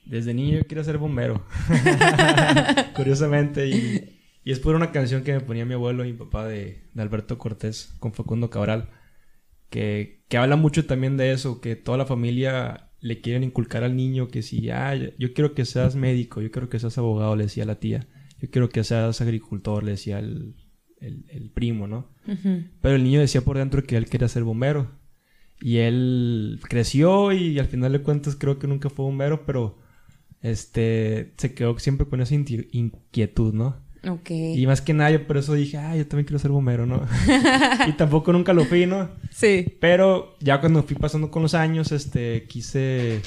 Desde 0.06 0.34
niño 0.34 0.58
yo 0.58 0.68
quería 0.68 0.84
ser 0.84 0.98
bombero. 0.98 1.46
Curiosamente. 2.96 3.68
Y 3.68 4.22
y 4.44 4.52
es 4.52 4.60
por 4.60 4.76
una 4.76 4.92
canción 4.92 5.24
que 5.24 5.34
me 5.34 5.42
ponía 5.42 5.66
mi 5.66 5.76
abuelo 5.76 6.04
y 6.04 6.14
mi 6.14 6.18
papá 6.18 6.48
de, 6.48 6.82
Alberto 6.98 7.38
Cortés 7.38 7.94
con 8.00 8.14
Facundo 8.14 8.50
Cabral, 8.50 8.90
que, 9.70 10.24
que, 10.28 10.38
habla 10.38 10.56
mucho 10.56 10.86
también 10.86 11.16
de 11.16 11.32
eso, 11.32 11.62
que 11.62 11.76
toda 11.76 11.98
la 11.98 12.06
familia 12.06 12.90
le 13.00 13.22
quieren 13.22 13.44
inculcar 13.44 13.84
al 13.84 13.96
niño 13.96 14.28
que 14.28 14.42
si, 14.42 14.70
ah, 14.70 14.96
yo 14.96 15.34
quiero 15.34 15.54
que 15.54 15.66
seas 15.66 15.96
médico, 15.96 16.42
yo 16.42 16.52
quiero 16.52 16.70
que 16.70 16.80
seas 16.80 16.98
abogado, 16.98 17.36
le 17.36 17.44
decía 17.44 17.66
la 17.66 17.80
tía, 17.80 18.08
yo 18.42 18.50
quiero 18.50 18.70
que 18.70 18.84
seas 18.84 19.22
agricultor, 19.22 19.84
le 19.84 19.92
decía 19.92 20.20
el, 20.20 20.56
el, 21.00 21.52
primo, 21.54 21.88
¿no? 21.88 22.10
Pero 22.82 22.96
el 22.96 23.04
niño 23.04 23.20
decía 23.20 23.42
por 23.42 23.58
dentro 23.58 23.84
que 23.84 23.98
él 23.98 24.10
quería 24.10 24.28
ser 24.28 24.44
bombero. 24.44 24.90
Y 25.62 25.78
él 25.78 26.60
creció 26.68 27.32
y 27.32 27.60
al 27.60 27.68
final 27.68 27.92
de 27.92 28.02
cuentas 28.02 28.36
creo 28.36 28.58
que 28.58 28.68
nunca 28.68 28.90
fue 28.90 29.06
bombero, 29.06 29.46
pero 29.46 29.78
este, 30.42 31.34
se 31.38 31.54
quedó 31.54 31.78
siempre 31.78 32.08
con 32.08 32.22
esa 32.22 32.34
inquietud, 32.34 33.54
¿no? 33.54 33.76
Ok. 34.08 34.32
Y 34.32 34.66
más 34.66 34.82
que 34.82 34.94
nada, 34.94 35.12
yo 35.12 35.28
por 35.28 35.38
eso 35.38 35.54
dije, 35.54 35.78
ah, 35.78 35.96
yo 35.96 36.08
también 36.08 36.26
quiero 36.26 36.40
ser 36.40 36.50
bombero, 36.50 36.88
¿no? 36.88 37.06
y 37.88 37.92
tampoco 37.94 38.34
nunca 38.34 38.54
lo 38.54 38.66
fui, 38.66 38.88
¿no? 38.88 39.12
Sí. 39.30 39.78
Pero 39.80 40.36
ya 40.40 40.60
cuando 40.60 40.82
fui 40.82 40.96
pasando 40.96 41.30
con 41.30 41.44
los 41.44 41.54
años, 41.54 41.92
este, 41.92 42.46
quise... 42.48 43.22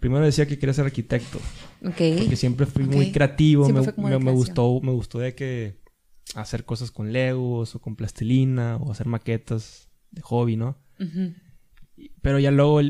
Primero 0.00 0.24
decía 0.24 0.46
que 0.46 0.58
quería 0.58 0.72
ser 0.74 0.84
arquitecto. 0.86 1.38
Ok. 1.84 1.96
Porque 2.18 2.36
siempre 2.36 2.66
fui 2.66 2.84
muy 2.84 3.06
creativo. 3.12 3.64
Me, 3.74 3.80
me, 4.10 4.10
me 4.24 4.30
gustó, 4.36 4.80
me 4.82 4.92
gustó 4.92 5.18
de 5.18 5.34
que 5.34 5.80
hacer 6.34 6.64
cosas 6.64 6.90
con 6.90 7.12
legos 7.12 7.74
o 7.74 7.80
con 7.80 7.96
plastilina 7.96 8.76
o 8.76 8.92
hacer 8.92 9.06
maquetas 9.06 9.88
de 10.10 10.20
hobby, 10.22 10.56
¿no? 10.56 10.78
Y- 11.96 12.10
Pero 12.22 12.38
ya 12.38 12.50
luego, 12.50 12.80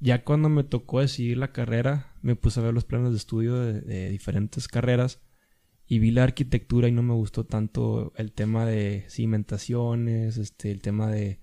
ya 0.00 0.24
cuando 0.24 0.48
me 0.48 0.64
tocó 0.64 1.00
decidir 1.00 1.36
la 1.38 1.52
carrera, 1.52 2.14
me 2.22 2.34
puse 2.36 2.58
a 2.58 2.62
ver 2.64 2.74
los 2.74 2.84
planes 2.84 3.10
de 3.12 3.16
estudio 3.18 3.54
de, 3.56 3.80
de 3.82 4.10
diferentes 4.10 4.66
carreras 4.66 5.20
y 5.86 6.00
vi 6.00 6.10
la 6.10 6.24
arquitectura 6.24 6.88
y 6.88 6.92
no 6.92 7.02
me 7.04 7.14
gustó 7.14 7.44
tanto 7.46 8.12
el 8.16 8.32
tema 8.32 8.66
de 8.66 9.04
cimentaciones, 9.08 10.36
este, 10.36 10.72
el 10.72 10.80
tema 10.82 11.08
de 11.10 11.40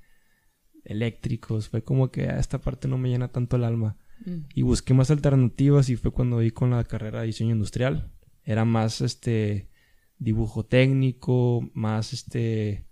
eléctricos. 0.83 1.69
Fue 1.69 1.83
como 1.83 2.11
que 2.11 2.27
"Ah, 2.27 2.39
esta 2.39 2.59
parte 2.59 2.87
no 2.87 2.97
me 2.97 3.09
llena 3.09 3.29
tanto 3.31 3.55
el 3.55 3.63
alma. 3.63 3.97
Mm. 4.25 4.45
Y 4.53 4.61
busqué 4.61 4.93
más 4.93 5.11
alternativas 5.11 5.89
y 5.89 5.95
fue 5.95 6.11
cuando 6.11 6.37
vi 6.37 6.51
con 6.51 6.71
la 6.71 6.83
carrera 6.83 7.21
de 7.21 7.27
diseño 7.27 7.51
industrial. 7.51 8.11
Era 8.43 8.65
más 8.65 9.01
este 9.01 9.69
dibujo 10.17 10.65
técnico, 10.65 11.69
más 11.73 12.13
este 12.13 12.85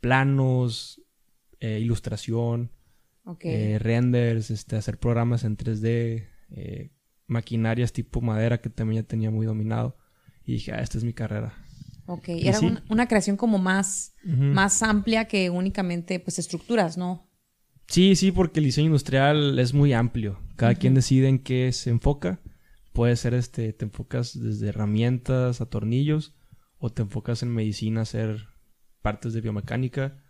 planos, 0.00 1.02
eh, 1.60 1.80
ilustración, 1.80 2.70
eh, 3.40 3.78
renders, 3.80 4.50
este, 4.50 4.76
hacer 4.76 4.98
programas 4.98 5.44
en 5.44 5.56
3D, 5.56 6.28
eh, 6.50 6.92
maquinarias 7.26 7.92
tipo 7.92 8.20
madera 8.20 8.60
que 8.60 8.70
también 8.70 9.02
ya 9.02 9.08
tenía 9.08 9.30
muy 9.30 9.46
dominado. 9.46 9.96
Y 10.44 10.52
dije, 10.52 10.72
ah, 10.72 10.80
esta 10.80 10.98
es 10.98 11.04
mi 11.04 11.12
carrera. 11.12 11.54
ok. 12.06 12.28
y 12.28 12.48
Era 12.48 12.58
sí. 12.58 12.66
una, 12.66 12.84
una 12.88 13.06
creación 13.06 13.36
como 13.36 13.58
más, 13.58 14.14
más 14.24 14.82
amplia 14.82 15.26
que 15.26 15.50
únicamente 15.50 16.20
pues 16.20 16.38
estructuras, 16.38 16.96
¿no? 16.96 17.27
Sí, 17.88 18.16
sí, 18.16 18.32
porque 18.32 18.60
el 18.60 18.66
diseño 18.66 18.86
industrial 18.86 19.58
es 19.58 19.72
muy 19.72 19.94
amplio. 19.94 20.38
Cada 20.56 20.74
quien 20.74 20.94
decide 20.94 21.28
en 21.28 21.38
qué 21.38 21.72
se 21.72 21.88
enfoca. 21.88 22.40
Puede 22.92 23.16
ser 23.16 23.32
este, 23.32 23.72
te 23.72 23.86
enfocas 23.86 24.38
desde 24.38 24.68
herramientas 24.68 25.60
a 25.60 25.66
tornillos, 25.66 26.34
o 26.78 26.90
te 26.90 27.02
enfocas 27.02 27.42
en 27.42 27.54
medicina 27.54 28.00
a 28.00 28.02
hacer 28.02 28.48
partes 29.00 29.32
de 29.32 29.40
biomecánica, 29.40 30.22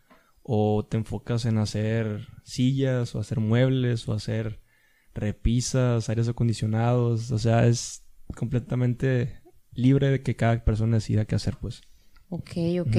o 0.43 0.87
te 0.89 0.99
enfocas 0.99 1.47
en 1.47 1.59
hacer 1.59 2.29
sillas, 2.45 3.15
o 3.15 3.19
hacer 3.19 3.41
muebles, 3.41 4.09
o 4.09 4.13
hacer 4.13 4.61
repisas, 5.13 6.09
aires 6.09 6.29
acondicionados. 6.29 7.33
O 7.33 7.39
sea, 7.39 7.67
es 7.67 8.05
completamente 8.37 9.43
libre 9.73 10.11
de 10.11 10.23
que 10.23 10.37
cada 10.37 10.65
persona 10.65 10.97
decida 10.97 11.25
qué 11.25 11.35
hacer, 11.35 11.57
pues. 11.61 11.83
Ok, 12.29 12.51
ok. 12.83 12.97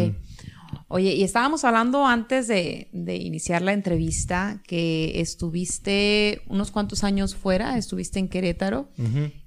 Oye, 0.87 1.13
y 1.13 1.23
estábamos 1.23 1.63
hablando 1.63 2.05
antes 2.05 2.47
de, 2.47 2.89
de 2.91 3.15
iniciar 3.15 3.61
la 3.61 3.73
entrevista 3.73 4.61
que 4.67 5.19
estuviste 5.21 6.41
unos 6.47 6.71
cuantos 6.71 7.03
años 7.03 7.35
fuera, 7.35 7.77
estuviste 7.77 8.19
en 8.19 8.27
Querétaro 8.27 8.89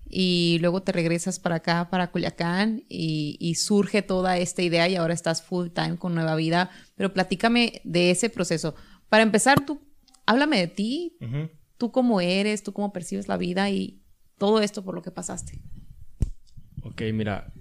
y 0.08 0.58
luego 0.60 0.82
te 0.82 0.92
regresas 0.92 1.40
para 1.40 1.56
acá, 1.56 1.88
para 1.90 2.10
Culiacán 2.10 2.84
y, 2.88 3.36
y 3.40 3.54
surge 3.54 4.02
toda 4.02 4.36
esta 4.36 4.62
idea 4.62 4.88
y 4.88 4.96
ahora 4.96 5.14
estás 5.14 5.42
full 5.42 5.68
time 5.68 5.96
con 5.96 6.14
Nueva 6.14 6.36
Vida. 6.36 6.70
Pero 6.96 7.12
platícame 7.12 7.80
de 7.84 8.10
ese 8.10 8.28
proceso. 8.28 8.74
Para 9.08 9.22
empezar, 9.22 9.64
tú, 9.64 9.80
háblame 10.26 10.58
de 10.58 10.68
ti, 10.68 11.16
tú 11.78 11.90
cómo 11.92 12.20
eres, 12.20 12.62
tú 12.62 12.72
cómo 12.72 12.92
percibes 12.92 13.26
la 13.26 13.36
vida 13.36 13.70
y 13.70 14.02
todo 14.38 14.60
esto 14.60 14.84
por 14.84 14.94
lo 14.94 15.02
que 15.02 15.10
pasaste. 15.10 15.60
Ok, 16.82 17.02
mira. 17.12 17.52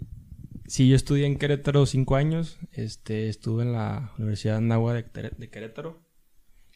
Sí, 0.72 0.88
yo 0.88 0.96
estudié 0.96 1.26
en 1.26 1.38
Querétaro 1.38 1.86
cinco 1.86 2.16
años. 2.16 2.58
Este, 2.72 3.28
estuve 3.28 3.64
en 3.64 3.74
la 3.74 4.14
Universidad 4.18 4.62
Nahua 4.62 4.94
de, 4.94 5.04
Tere- 5.04 5.36
de 5.38 5.50
Querétaro. 5.50 6.02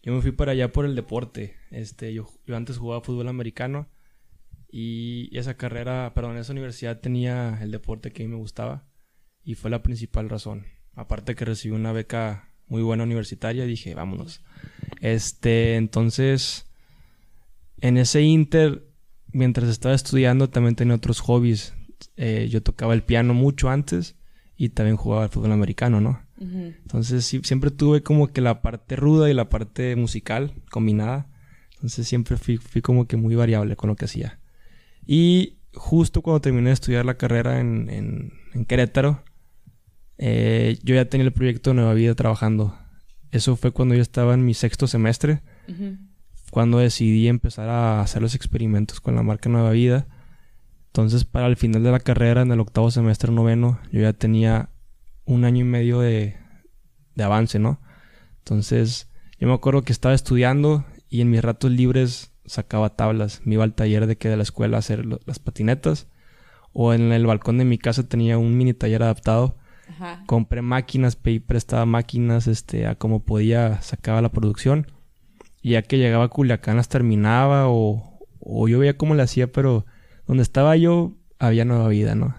Yo 0.03 0.11
me 0.13 0.21
fui 0.21 0.33
para 0.33 0.51
allá 0.51 0.73
por 0.73 0.83
el 0.83 0.95
deporte. 0.95 1.55
Este, 1.71 2.13
yo, 2.13 2.27
yo 2.45 2.57
antes 2.57 2.77
jugaba 2.77 2.99
fútbol 3.05 3.29
americano. 3.29 3.87
Y 4.69 5.29
esa 5.31 5.55
carrera, 5.55 6.11
perdón, 6.13 6.35
esa 6.35 6.51
universidad 6.51 6.99
tenía 6.99 7.57
el 7.61 7.71
deporte 7.71 8.11
que 8.11 8.23
a 8.23 8.25
mí 8.25 8.33
me 8.33 8.37
gustaba. 8.37 8.85
Y 9.45 9.55
fue 9.55 9.71
la 9.71 9.81
principal 9.81 10.27
razón. 10.27 10.65
Aparte 10.93 11.35
que 11.35 11.45
recibí 11.45 11.73
una 11.73 11.93
beca 11.93 12.51
muy 12.67 12.81
buena 12.81 13.05
universitaria, 13.05 13.63
dije, 13.63 13.95
vámonos. 13.95 14.41
Este, 14.99 15.77
entonces, 15.77 16.65
en 17.79 17.95
ese 17.95 18.23
inter, 18.23 18.89
mientras 19.31 19.69
estaba 19.69 19.95
estudiando, 19.95 20.49
también 20.49 20.75
tenía 20.75 20.95
otros 20.95 21.21
hobbies. 21.21 21.74
Eh, 22.17 22.47
yo 22.49 22.61
tocaba 22.61 22.93
el 22.93 23.03
piano 23.03 23.33
mucho 23.33 23.69
antes 23.69 24.15
y 24.57 24.69
también 24.69 24.95
jugaba 24.97 25.23
al 25.23 25.29
fútbol 25.29 25.51
americano, 25.51 26.01
¿no? 26.01 26.21
Entonces 26.81 27.25
sí, 27.25 27.41
siempre 27.43 27.71
tuve 27.71 28.03
como 28.03 28.27
que 28.33 28.41
la 28.41 28.61
parte 28.61 28.95
ruda 28.95 29.29
y 29.29 29.33
la 29.33 29.49
parte 29.49 29.95
musical 29.95 30.53
combinada. 30.69 31.27
Entonces 31.75 32.07
siempre 32.07 32.37
fui, 32.37 32.57
fui 32.57 32.81
como 32.81 33.05
que 33.07 33.17
muy 33.17 33.35
variable 33.35 33.75
con 33.75 33.89
lo 33.89 33.95
que 33.95 34.05
hacía. 34.05 34.39
Y 35.05 35.57
justo 35.73 36.21
cuando 36.21 36.41
terminé 36.41 36.69
de 36.69 36.73
estudiar 36.73 37.05
la 37.05 37.17
carrera 37.17 37.59
en, 37.59 37.89
en- 37.89 38.33
en 38.53 38.65
Querétaro, 38.65 39.23
eh, 40.17 40.77
yo 40.83 40.95
ya 40.95 41.05
tenía 41.05 41.25
el 41.25 41.33
proyecto 41.33 41.73
Nueva 41.73 41.93
Vida 41.93 42.15
trabajando. 42.15 42.77
Eso 43.31 43.55
fue 43.55 43.71
cuando 43.71 43.95
yo 43.95 44.01
estaba 44.01 44.33
en 44.33 44.45
mi 44.45 44.53
sexto 44.53 44.87
semestre 44.87 45.41
cuando 46.51 46.77
decidí 46.77 47.27
empezar 47.27 47.67
a 47.69 47.99
hacer 48.01 48.21
los 48.21 48.35
experimentos 48.35 49.01
con 49.01 49.15
la 49.15 49.23
marca 49.23 49.49
Nueva 49.49 49.71
Vida. 49.71 50.07
Entonces, 50.95 51.25
para 51.25 51.47
el 51.47 51.57
final 51.57 51.83
de 51.83 51.91
la 51.91 51.99
carrera, 51.99 52.43
en 52.43 52.53
el 52.53 52.61
octavo 52.61 52.89
semestre 52.89 53.29
noveno, 53.29 53.81
yo 53.91 53.99
ya 53.99 54.13
tenía 54.13 54.69
un 55.25 55.43
año 55.43 55.65
y 55.65 55.67
medio 55.67 55.99
de, 55.99 56.37
de 57.15 57.23
avance, 57.25 57.59
¿no? 57.59 57.81
Entonces, 58.37 59.11
yo 59.37 59.49
me 59.49 59.53
acuerdo 59.53 59.81
que 59.81 59.91
estaba 59.91 60.15
estudiando 60.15 60.85
y 61.09 61.19
en 61.19 61.29
mis 61.29 61.41
ratos 61.41 61.69
libres 61.69 62.31
sacaba 62.45 62.95
tablas. 62.95 63.41
Me 63.43 63.55
iba 63.55 63.65
al 63.65 63.73
taller 63.73 64.07
de 64.07 64.15
que 64.17 64.29
de 64.29 64.37
la 64.37 64.43
escuela 64.43 64.77
a 64.77 64.79
hacer 64.79 65.05
las 65.05 65.39
patinetas. 65.39 66.07
O 66.71 66.93
en 66.93 67.11
el 67.11 67.25
balcón 67.25 67.57
de 67.57 67.65
mi 67.65 67.77
casa 67.77 68.07
tenía 68.07 68.37
un 68.37 68.55
mini 68.57 68.73
taller 68.73 69.03
adaptado 69.03 69.57
Ajá. 69.89 70.23
compré 70.27 70.61
máquinas, 70.61 71.17
pedí 71.17 71.39
prestaba 71.41 71.85
máquinas, 71.85 72.47
este, 72.47 72.87
a 72.87 72.95
como 72.95 73.25
podía 73.25 73.81
sacaba 73.81 74.21
la 74.21 74.31
producción. 74.31 74.87
Y 75.61 75.71
ya 75.71 75.81
que 75.81 75.97
llegaba 75.97 76.23
a 76.23 76.29
Culiacán 76.29 76.77
las 76.77 76.87
terminaba 76.87 77.67
o, 77.67 78.17
o 78.39 78.67
yo 78.69 78.79
veía 78.79 78.95
cómo 78.95 79.13
le 79.13 79.23
hacía, 79.23 79.51
pero 79.51 79.85
donde 80.27 80.43
estaba 80.43 80.75
yo 80.75 81.13
había 81.39 81.65
nueva 81.65 81.87
vida, 81.89 82.15
¿no? 82.15 82.35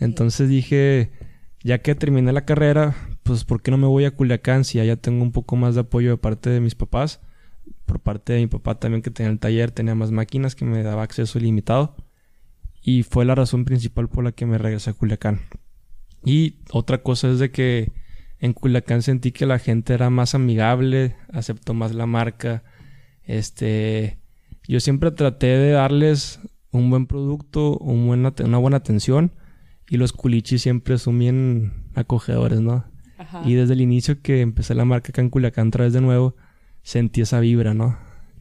Entonces 0.00 0.48
dije, 0.48 1.12
ya 1.62 1.78
que 1.78 1.94
terminé 1.94 2.32
la 2.32 2.44
carrera, 2.44 2.94
pues 3.22 3.44
¿por 3.44 3.62
qué 3.62 3.70
no 3.70 3.78
me 3.78 3.86
voy 3.86 4.04
a 4.04 4.10
Culiacán 4.10 4.64
si 4.64 4.80
allá 4.80 4.96
tengo 4.96 5.22
un 5.22 5.32
poco 5.32 5.56
más 5.56 5.74
de 5.74 5.82
apoyo 5.82 6.10
de 6.10 6.16
parte 6.16 6.50
de 6.50 6.60
mis 6.60 6.74
papás? 6.74 7.20
Por 7.86 8.00
parte 8.00 8.32
de 8.32 8.40
mi 8.40 8.46
papá 8.46 8.78
también 8.78 9.02
que 9.02 9.10
tenía 9.10 9.30
el 9.30 9.38
taller, 9.38 9.70
tenía 9.70 9.94
más 9.94 10.10
máquinas 10.10 10.54
que 10.54 10.64
me 10.64 10.82
daba 10.82 11.02
acceso 11.02 11.38
ilimitado. 11.38 11.94
Y 12.82 13.04
fue 13.04 13.24
la 13.24 13.34
razón 13.34 13.64
principal 13.64 14.08
por 14.08 14.24
la 14.24 14.32
que 14.32 14.46
me 14.46 14.58
regresé 14.58 14.90
a 14.90 14.94
Culiacán. 14.94 15.40
Y 16.24 16.56
otra 16.72 17.02
cosa 17.02 17.30
es 17.30 17.38
de 17.38 17.50
que 17.50 17.92
en 18.40 18.54
Culiacán 18.54 19.02
sentí 19.02 19.30
que 19.30 19.46
la 19.46 19.60
gente 19.60 19.94
era 19.94 20.10
más 20.10 20.34
amigable, 20.34 21.14
aceptó 21.32 21.74
más 21.74 21.94
la 21.94 22.06
marca. 22.06 22.64
Este, 23.22 24.18
yo 24.66 24.80
siempre 24.80 25.12
traté 25.12 25.46
de 25.46 25.70
darles 25.70 26.40
un 26.72 26.90
buen 26.90 27.06
producto, 27.06 27.76
un 27.78 28.08
una 28.08 28.58
buena 28.58 28.76
atención 28.76 29.32
y 29.88 29.98
los 29.98 30.12
culichis 30.12 30.62
siempre 30.62 30.98
son 30.98 31.18
bien 31.18 31.72
acogedores, 31.94 32.60
¿no? 32.60 32.84
Ajá. 33.18 33.42
Y 33.46 33.54
desde 33.54 33.74
el 33.74 33.82
inicio 33.82 34.20
que 34.20 34.40
empecé 34.40 34.74
la 34.74 34.84
marca 34.84 35.10
acá 35.10 35.20
en 35.20 35.30
Culiacán 35.30 35.68
otra 35.68 35.84
vez 35.84 35.92
de 35.92 36.00
nuevo, 36.00 36.34
sentí 36.82 37.20
esa 37.20 37.40
vibra, 37.40 37.74
¿no? 37.74 37.98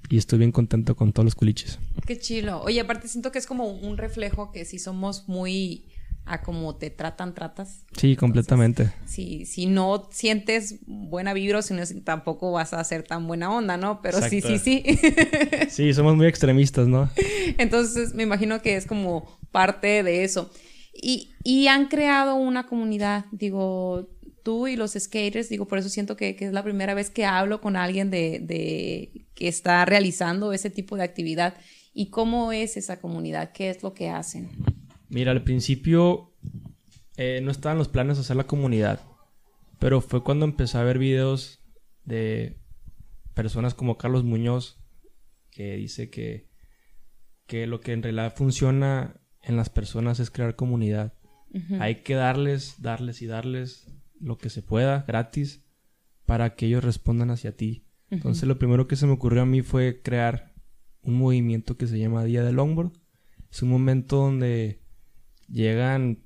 Y 0.10 0.18
estoy 0.18 0.40
bien 0.40 0.52
contento 0.52 0.96
con 0.96 1.14
todos 1.14 1.26
los 1.26 1.36
culichis. 1.36 1.80
Qué 2.06 2.18
chilo. 2.18 2.62
Oye, 2.62 2.80
aparte 2.80 3.08
siento 3.08 3.32
que 3.32 3.40
es 3.40 3.46
como 3.46 3.68
un 3.68 3.98
reflejo 3.98 4.52
que 4.52 4.66
si 4.66 4.80
somos 4.80 5.28
muy 5.28 5.86
a 6.25 6.42
como 6.42 6.75
te 6.75 6.90
tratan, 6.90 7.34
tratas. 7.34 7.86
Sí, 7.98 8.16
completamente. 8.16 8.94
Si, 9.06 9.46
si 9.46 9.66
no 9.66 10.08
sientes 10.12 10.80
buena 10.86 11.34
vibra, 11.34 11.62
si 11.62 11.74
no, 11.74 11.84
tampoco 12.04 12.51
vas 12.51 12.74
a 12.74 12.80
hacer 12.80 13.04
tan 13.04 13.28
buena 13.28 13.51
onda, 13.51 13.78
¿no? 13.78 14.01
Pero 14.01 14.22
sí, 14.22 14.42
sí, 14.42 14.58
sí. 14.60 14.84
Sí, 15.70 15.94
somos 15.94 16.16
muy 16.16 16.28
extremistas, 16.28 16.88
¿no? 16.88 17.10
Entonces 17.58 18.13
me 18.13 18.24
imagino 18.24 18.62
que 18.62 18.75
es 18.75 18.86
como 18.86 19.40
parte 19.51 20.04
de 20.04 20.24
eso. 20.24 20.51
Y, 20.94 21.32
y 21.44 21.68
han 21.68 21.88
creado 21.88 22.36
una 22.36 22.68
comunidad, 22.68 23.25
digo, 23.32 24.10
tú 24.44 24.68
y 24.68 24.75
los 24.75 24.94
skaters, 24.94 25.50
digo, 25.50 25.68
por 25.68 25.78
eso 25.78 25.90
siento 25.90 26.16
que, 26.18 26.36
que 26.36 26.46
es 26.46 26.54
la 26.54 26.63
primera 26.63 26.94
vez 26.94 27.10
que 27.10 27.25
hablo 27.25 27.62
con 27.62 27.75
alguien 27.75 28.10
de, 28.10 28.40
de 28.40 29.25
que 29.36 29.48
está 29.48 29.84
realizando 29.86 30.54
ese 30.54 30.70
tipo 30.70 30.96
de 30.96 31.04
actividad. 31.04 31.56
¿Y 31.94 32.10
cómo 32.10 32.51
es 32.54 32.78
esa 32.78 33.00
comunidad? 33.01 33.51
¿Qué 33.51 33.70
es 33.70 33.84
lo 33.84 33.94
que 33.94 34.10
hacen? 34.10 34.50
Mira, 35.12 35.32
al 35.32 35.44
principio 35.44 36.34
eh, 37.18 37.41
no 37.44 37.51
estaban 37.51 37.77
los 37.77 37.89
planes 37.89 38.15
de 38.15 38.22
hacer 38.22 38.38
la 38.38 38.48
comunidad, 38.48 39.01
pero 39.77 40.00
fue 40.00 40.24
cuando 40.24 40.46
empecé 40.46 40.77
a 40.77 40.84
ver 40.84 40.98
videos 40.98 41.60
de 42.06 42.58
personas 43.34 43.74
como 43.74 43.98
Carlos 43.98 44.24
Muñoz, 44.24 44.80
que 45.51 45.75
dice 45.75 46.10
que, 46.10 46.50
que 47.46 47.68
lo 47.68 47.82
que 47.82 47.91
en 47.91 48.03
realidad 48.03 48.34
funciona 48.34 49.20
en 49.44 49.58
las 49.58 49.70
personas 49.70 50.22
es 50.22 50.32
crear 50.32 50.56
comunidad. 50.56 51.13
Hay 51.82 52.03
que 52.03 52.15
darles, 52.15 52.82
darles 52.82 53.22
y 53.22 53.25
darles 53.25 53.94
lo 54.18 54.38
que 54.38 54.50
se 54.50 54.62
pueda 54.62 55.03
gratis 55.06 55.65
para 56.25 56.56
que 56.56 56.68
ellos 56.68 56.86
respondan 56.86 57.30
hacia 57.32 57.58
ti. 57.58 57.86
Entonces 58.10 58.48
lo 58.48 58.58
primero 58.58 58.88
que 58.88 58.96
se 58.96 59.06
me 59.06 59.12
ocurrió 59.12 59.41
a 59.41 59.46
mí 59.46 59.62
fue 59.62 60.01
crear 60.01 60.53
un 61.01 61.18
movimiento 61.18 61.75
que 61.75 61.88
se 61.88 62.00
llama 62.00 62.24
Día 62.24 62.44
del 62.44 62.56
Longboard. 62.56 62.94
Es 63.51 63.62
un 63.62 63.70
momento 63.70 64.15
donde 64.15 64.81
llegan 65.51 66.24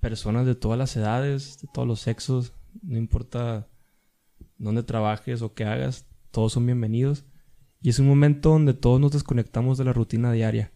personas 0.00 0.46
de 0.46 0.54
todas 0.54 0.78
las 0.78 0.96
edades, 0.96 1.60
de 1.60 1.68
todos 1.72 1.88
los 1.88 2.00
sexos, 2.00 2.52
no 2.82 2.96
importa 2.96 3.68
dónde 4.58 4.82
trabajes 4.82 5.42
o 5.42 5.54
qué 5.54 5.64
hagas, 5.64 6.06
todos 6.30 6.52
son 6.52 6.66
bienvenidos. 6.66 7.24
Y 7.80 7.90
es 7.90 7.98
un 7.98 8.08
momento 8.08 8.50
donde 8.50 8.74
todos 8.74 9.00
nos 9.00 9.12
desconectamos 9.12 9.78
de 9.78 9.84
la 9.84 9.92
rutina 9.92 10.32
diaria. 10.32 10.72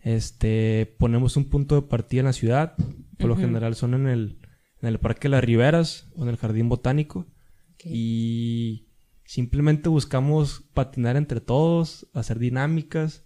Este, 0.00 0.94
ponemos 0.98 1.36
un 1.36 1.50
punto 1.50 1.74
de 1.74 1.82
partida 1.82 2.20
en 2.20 2.26
la 2.26 2.32
ciudad, 2.32 2.76
por 3.18 3.28
lo 3.28 3.36
general 3.36 3.74
son 3.74 3.94
en 3.94 4.06
el, 4.06 4.38
en 4.80 4.88
el 4.88 5.00
Parque 5.00 5.22
de 5.22 5.30
las 5.30 5.44
Riberas 5.44 6.08
o 6.16 6.22
en 6.22 6.28
el 6.28 6.36
Jardín 6.36 6.68
Botánico. 6.68 7.26
Y 7.84 8.88
simplemente 9.24 9.88
buscamos 9.88 10.64
patinar 10.74 11.16
entre 11.16 11.40
todos, 11.40 12.08
hacer 12.14 12.38
dinámicas. 12.38 13.25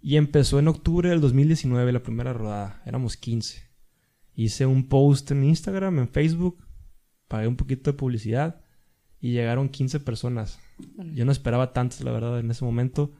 Y 0.00 0.16
empezó 0.16 0.58
en 0.58 0.68
octubre 0.68 1.08
del 1.08 1.20
2019 1.20 1.92
la 1.92 2.02
primera 2.02 2.32
rodada, 2.32 2.82
éramos 2.86 3.16
15. 3.16 3.68
Hice 4.34 4.66
un 4.66 4.88
post 4.88 5.32
en 5.32 5.44
Instagram, 5.44 5.98
en 5.98 6.08
Facebook, 6.08 6.64
pagué 7.26 7.48
un 7.48 7.56
poquito 7.56 7.90
de 7.90 7.96
publicidad 7.96 8.60
y 9.20 9.32
llegaron 9.32 9.68
15 9.68 10.00
personas. 10.00 10.60
Yo 11.12 11.24
no 11.24 11.32
esperaba 11.32 11.72
tantos, 11.72 12.00
la 12.02 12.12
verdad, 12.12 12.38
en 12.38 12.50
ese 12.50 12.64
momento. 12.64 13.12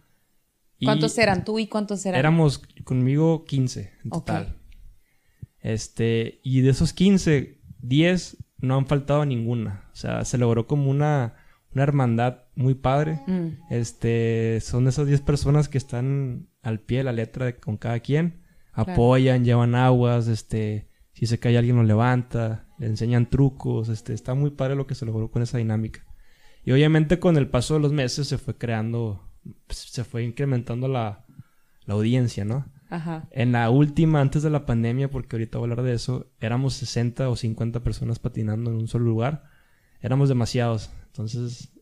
¿Cuántos 0.83 1.19
eran 1.19 1.45
tú 1.45 1.59
y 1.59 1.67
cuántos 1.67 2.07
eran? 2.07 2.19
Éramos 2.19 2.63
conmigo 2.85 3.45
15 3.45 3.93
en 4.05 4.11
total. 4.11 4.57
Este, 5.61 6.41
y 6.45 6.61
de 6.61 6.71
esos 6.71 6.93
15, 6.93 7.61
10 7.81 8.37
no 8.59 8.77
han 8.77 8.87
faltado 8.87 9.25
ninguna. 9.25 9.89
O 9.93 9.97
sea, 9.97 10.25
se 10.25 10.39
logró 10.39 10.67
como 10.67 10.91
una, 10.91 11.35
una 11.73 11.83
hermandad 11.83 12.45
muy 12.55 12.75
padre. 12.75 13.21
Mm. 13.27 13.49
Este, 13.71 14.61
son 14.61 14.87
esas 14.87 15.07
10 15.09 15.21
personas 15.23 15.69
que 15.69 15.79
están 15.79 16.49
al 16.69 16.81
pie 16.81 16.99
de 16.99 17.05
la 17.05 17.13
letra 17.13 17.57
con 17.57 17.77
cada 17.77 18.01
quien. 18.01 18.43
Apoyan, 18.73 19.45
llevan 19.45 19.75
aguas, 19.75 20.29
este, 20.29 20.89
si 21.13 21.27
se 21.27 21.41
cae 21.41 21.59
alguien 21.59 21.77
lo 21.77 21.83
levanta, 21.83 22.67
le 22.79 22.87
enseñan 22.87 23.29
trucos, 23.29 23.89
este, 23.89 24.15
está 24.15 24.35
muy 24.35 24.51
padre 24.51 24.77
lo 24.77 24.87
que 24.87 24.95
se 24.95 25.05
logró 25.05 25.31
con 25.31 25.43
esa 25.43 25.59
dinámica. 25.59 26.05
Y 26.65 26.71
obviamente 26.71 27.19
con 27.19 27.37
el 27.37 27.49
paso 27.49 27.75
de 27.75 27.81
los 27.81 27.93
meses 27.93 28.29
se 28.29 28.39
fue 28.39 28.57
creando, 28.57 29.29
pues, 29.67 29.79
se 29.79 30.05
fue 30.05 30.23
incrementando 30.23 30.87
la, 30.87 31.25
la 31.87 31.95
audiencia, 31.95 32.45
¿no? 32.45 32.67
Ajá. 32.91 33.29
En 33.33 33.53
la 33.53 33.69
última, 33.71 34.21
antes 34.21 34.43
de 34.43 34.51
la 34.51 34.65
pandemia, 34.65 35.11
porque 35.11 35.37
ahorita 35.37 35.59
voy 35.59 35.69
a 35.69 35.73
hablar 35.73 35.85
de 35.85 35.95
eso, 35.95 36.31
éramos 36.41 36.75
60 36.75 37.29
o 37.29 37.37
50 37.37 37.81
personas 37.81 38.19
patinando 38.19 38.71
en 38.71 38.77
un 38.77 38.89
solo 38.89 39.05
lugar. 39.05 39.45
Éramos 40.01 40.29
demasiados. 40.29 40.91
Entonces, 41.07 41.73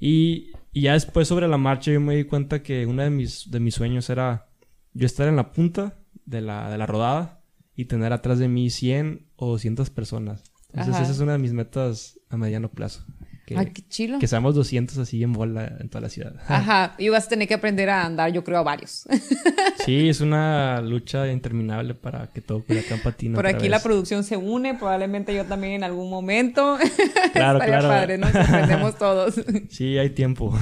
y, 0.00 0.52
y 0.72 0.82
ya 0.82 0.94
después 0.94 1.28
sobre 1.28 1.46
la 1.46 1.58
marcha 1.58 1.92
yo 1.92 2.00
me 2.00 2.16
di 2.16 2.24
cuenta 2.24 2.62
que 2.62 2.86
uno 2.86 3.02
de 3.02 3.10
mis, 3.10 3.50
de 3.50 3.60
mis 3.60 3.74
sueños 3.74 4.08
era 4.10 4.48
yo 4.94 5.06
estar 5.06 5.28
en 5.28 5.36
la 5.36 5.52
punta 5.52 5.98
de 6.24 6.40
la, 6.40 6.70
de 6.70 6.78
la 6.78 6.86
rodada 6.86 7.42
y 7.76 7.84
tener 7.84 8.12
atrás 8.12 8.38
de 8.38 8.48
mí 8.48 8.70
100 8.70 9.28
o 9.36 9.48
200 9.48 9.90
personas. 9.90 10.42
Entonces, 10.72 11.02
esa 11.02 11.12
es 11.12 11.20
una 11.20 11.32
de 11.32 11.38
mis 11.38 11.52
metas 11.52 12.20
a 12.28 12.36
mediano 12.36 12.70
plazo. 12.70 13.04
Que, 13.50 13.58
Ay, 13.58 13.66
qué 13.74 13.82
chilo. 13.88 14.20
Que 14.20 14.28
seamos 14.28 14.54
200 14.54 14.96
así 14.98 15.20
en 15.24 15.32
bola 15.32 15.76
en 15.80 15.88
toda 15.88 16.02
la 16.02 16.08
ciudad. 16.08 16.36
Ajá, 16.46 16.94
y 16.98 17.08
vas 17.08 17.26
a 17.26 17.30
tener 17.30 17.48
que 17.48 17.54
aprender 17.54 17.90
a 17.90 18.06
andar, 18.06 18.32
yo 18.32 18.44
creo, 18.44 18.58
a 18.58 18.62
varios. 18.62 19.08
sí, 19.84 20.08
es 20.08 20.20
una 20.20 20.80
lucha 20.80 21.26
interminable 21.32 21.96
para 21.96 22.28
que 22.28 22.42
todo 22.42 22.58
acá 22.60 22.94
en 22.94 23.02
patino. 23.02 23.34
Por 23.34 23.48
aquí 23.48 23.68
la 23.68 23.82
producción 23.82 24.22
se 24.22 24.36
une, 24.36 24.74
probablemente 24.74 25.34
yo 25.34 25.46
también 25.46 25.72
en 25.72 25.82
algún 25.82 26.08
momento. 26.08 26.78
Claro, 27.32 27.58
Estaría 27.58 27.80
padre, 27.80 28.18
Nos 28.18 28.34
aprendemos 28.34 28.98
todos. 28.98 29.34
sí, 29.68 29.98
hay 29.98 30.10
tiempo. 30.10 30.56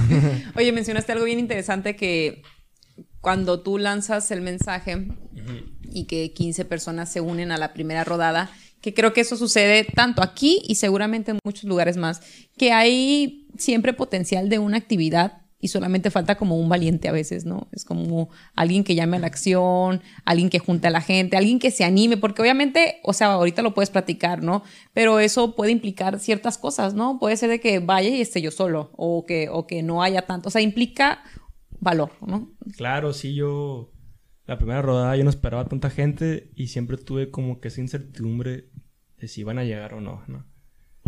Oye, 0.55 0.71
mencionaste 0.71 1.11
algo 1.11 1.25
bien 1.25 1.39
interesante 1.39 1.95
que 1.95 2.41
cuando 3.21 3.61
tú 3.61 3.77
lanzas 3.77 4.31
el 4.31 4.41
mensaje 4.41 5.07
y 5.91 6.05
que 6.05 6.31
15 6.33 6.65
personas 6.65 7.11
se 7.11 7.21
unen 7.21 7.51
a 7.51 7.57
la 7.57 7.73
primera 7.73 8.03
rodada, 8.03 8.49
que 8.81 8.93
creo 8.93 9.13
que 9.13 9.21
eso 9.21 9.35
sucede 9.35 9.83
tanto 9.83 10.21
aquí 10.21 10.61
y 10.67 10.75
seguramente 10.75 11.31
en 11.31 11.39
muchos 11.43 11.65
lugares 11.65 11.97
más, 11.97 12.21
que 12.57 12.71
hay 12.71 13.47
siempre 13.57 13.93
potencial 13.93 14.49
de 14.49 14.59
una 14.59 14.77
actividad 14.77 15.41
y 15.61 15.67
solamente 15.67 16.09
falta 16.09 16.35
como 16.35 16.57
un 16.57 16.69
valiente 16.69 17.09
a 17.09 17.11
veces, 17.11 17.45
¿no? 17.45 17.67
Es 17.73 17.83
como 17.83 18.29
alguien 18.55 18.85
que 18.85 18.95
llame 18.95 19.17
a 19.17 19.19
la 19.19 19.27
acción, 19.27 20.01
alguien 20.23 20.49
que 20.49 20.59
junte 20.59 20.87
a 20.87 20.91
la 20.91 21.01
gente, 21.01 21.35
alguien 21.35 21.59
que 21.59 21.69
se 21.69 21.83
anime, 21.83 22.15
porque 22.15 22.41
obviamente, 22.41 23.01
o 23.03 23.11
sea, 23.11 23.33
ahorita 23.33 23.61
lo 23.61 23.73
puedes 23.73 23.89
platicar, 23.89 24.41
¿no? 24.41 24.63
Pero 24.93 25.19
eso 25.19 25.55
puede 25.55 25.71
implicar 25.71 26.19
ciertas 26.19 26.57
cosas, 26.57 26.93
¿no? 26.93 27.19
Puede 27.19 27.35
ser 27.35 27.49
de 27.49 27.59
que 27.59 27.79
vaya 27.79 28.07
y 28.07 28.21
esté 28.21 28.41
yo 28.41 28.51
solo, 28.51 28.91
o 28.95 29.25
que, 29.25 29.49
o 29.49 29.67
que 29.67 29.83
no 29.83 30.01
haya 30.01 30.21
tanto, 30.21 30.47
o 30.47 30.51
sea, 30.51 30.61
implica 30.61 31.23
valor, 31.81 32.11
¿no? 32.25 32.53
Claro, 32.77 33.11
sí, 33.11 33.35
yo 33.35 33.91
la 34.49 34.57
primera 34.57 34.81
rodada 34.81 35.15
yo 35.15 35.23
no 35.23 35.29
esperaba 35.29 35.67
tanta 35.67 35.91
gente 35.91 36.49
y 36.55 36.69
siempre 36.69 36.97
tuve 36.97 37.29
como 37.29 37.59
que 37.59 37.67
esa 37.67 37.81
incertidumbre 37.81 38.65
de 39.19 39.27
si 39.27 39.41
iban 39.41 39.59
a 39.59 39.63
llegar 39.63 39.93
o 39.93 40.01
no, 40.01 40.23
¿no? 40.25 40.43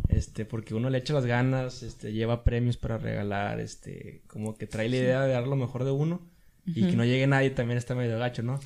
Este, 0.09 0.45
porque 0.45 0.75
uno 0.75 0.91
le 0.91 0.99
echa 0.99 1.15
las 1.15 1.25
ganas, 1.25 1.81
este, 1.81 2.13
lleva 2.13 2.43
premios 2.43 2.77
para 2.77 2.99
regalar, 2.99 3.59
este, 3.59 4.21
como 4.27 4.59
que 4.59 4.67
trae 4.67 4.89
la 4.89 4.97
idea 4.97 5.21
de 5.23 5.33
dar 5.33 5.47
lo 5.47 5.55
mejor 5.55 5.85
de 5.85 5.89
uno 5.89 6.21
y 6.67 6.85
que 6.85 6.95
no 6.95 7.03
llegue 7.03 7.25
nadie 7.25 7.49
también 7.49 7.79
está 7.79 7.95
medio 7.95 8.19
gacho, 8.19 8.43
¿no? 8.43 8.59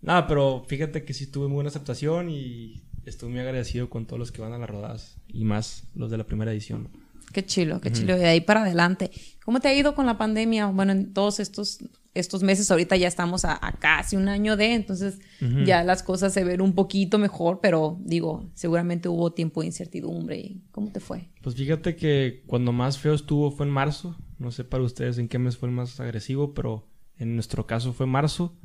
Nada, 0.00 0.26
pero 0.26 0.64
fíjate 0.66 1.04
que 1.04 1.14
sí 1.14 1.28
tuve 1.28 1.46
muy 1.46 1.54
buena 1.54 1.70
aceptación 1.70 2.28
y 2.28 2.82
estoy 3.04 3.28
muy 3.28 3.38
agradecido 3.38 3.88
con 3.88 4.06
todos 4.06 4.18
los 4.18 4.32
que 4.32 4.42
van 4.42 4.52
a 4.52 4.58
las 4.58 4.68
rodadas 4.68 5.20
y 5.28 5.44
más 5.44 5.84
los 5.94 6.10
de 6.10 6.18
la 6.18 6.24
primera 6.24 6.50
edición. 6.50 6.88
Qué 7.32 7.46
chilo, 7.46 7.80
qué 7.80 7.92
chilo. 7.92 8.16
Y 8.16 8.18
de 8.18 8.26
ahí 8.26 8.40
para 8.40 8.62
adelante. 8.62 9.12
¿Cómo 9.44 9.60
te 9.60 9.68
ha 9.68 9.74
ido 9.74 9.94
con 9.94 10.04
la 10.04 10.18
pandemia? 10.18 10.66
Bueno, 10.66 10.90
en 10.90 11.12
todos 11.12 11.38
estos, 11.38 11.78
estos 12.18 12.42
meses, 12.42 12.70
ahorita 12.70 12.96
ya 12.96 13.08
estamos 13.08 13.44
a, 13.44 13.58
casi 13.78 14.16
un 14.16 14.28
año 14.28 14.56
de, 14.56 14.74
entonces 14.74 15.18
ya 15.64 15.84
las 15.84 16.02
cosas 16.02 16.32
se 16.32 16.44
ven 16.44 16.60
un 16.60 16.74
poquito 16.74 17.18
mejor, 17.18 17.60
pero 17.60 17.98
digo, 18.00 18.50
seguramente 18.54 19.08
hubo 19.08 19.32
tiempo 19.32 19.60
de 19.60 19.66
incertidumbre. 19.66 20.56
¿Cómo 20.70 20.90
te 20.90 21.00
fue? 21.00 21.30
Pues 21.42 21.54
fíjate 21.56 21.96
que 21.96 22.42
cuando 22.46 22.72
más 22.72 22.98
feo 22.98 23.14
estuvo 23.14 23.50
fue 23.50 23.66
en 23.66 23.72
marzo. 23.72 24.16
No 24.38 24.50
sé 24.50 24.64
para 24.64 24.82
ustedes 24.82 25.18
en 25.18 25.28
qué 25.28 25.38
mes 25.38 25.56
fue 25.56 25.68
el 25.68 25.74
más 25.74 25.98
agresivo, 26.00 26.54
pero 26.54 26.88
en 27.18 27.34
nuestro 27.34 27.66
caso 27.66 27.92
fue 27.92 28.06
marzo. 28.06 28.58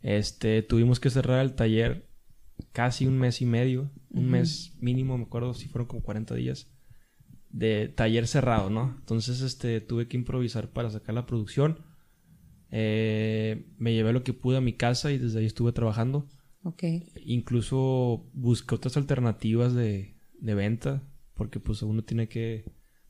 Este, 0.00 0.62
tuvimos 0.62 1.00
que 1.00 1.10
cerrar 1.10 1.40
el 1.40 1.54
taller 1.54 2.08
casi 2.72 3.06
un 3.06 3.18
mes 3.18 3.42
y 3.42 3.46
medio, 3.46 3.90
un 4.10 4.30
mes 4.30 4.72
mínimo, 4.80 5.18
me 5.18 5.24
acuerdo 5.24 5.52
si 5.54 5.68
fueron 5.68 5.86
como 5.86 6.02
40 6.02 6.34
días 6.34 6.68
de 7.50 7.88
taller 7.88 8.26
cerrado, 8.26 8.70
¿no? 8.70 8.94
Entonces, 8.98 9.40
este, 9.40 9.80
tuve 9.80 10.08
que 10.08 10.16
improvisar 10.16 10.70
para 10.70 10.90
sacar 10.90 11.14
la 11.14 11.26
producción. 11.26 11.78
Eh, 12.70 13.66
me 13.78 13.92
llevé 13.92 14.12
lo 14.12 14.24
que 14.24 14.32
pude 14.32 14.56
a 14.56 14.60
mi 14.60 14.72
casa 14.72 15.12
y 15.12 15.18
desde 15.18 15.40
ahí 15.40 15.46
estuve 15.46 15.72
trabajando. 15.72 16.28
Ok. 16.62 16.84
Incluso 17.24 18.28
busqué 18.32 18.74
otras 18.74 18.96
alternativas 18.96 19.74
de, 19.74 20.16
de 20.40 20.54
venta, 20.54 21.02
porque 21.34 21.60
pues 21.60 21.82
uno 21.82 22.02
tiene 22.02 22.28
que 22.28 22.64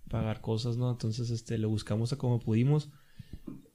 pagar 0.08 0.40
cosas, 0.40 0.76
¿no? 0.76 0.90
Entonces, 0.90 1.30
este, 1.30 1.58
le 1.58 1.66
buscamos 1.66 2.12
a 2.12 2.18
como 2.18 2.40
pudimos. 2.40 2.90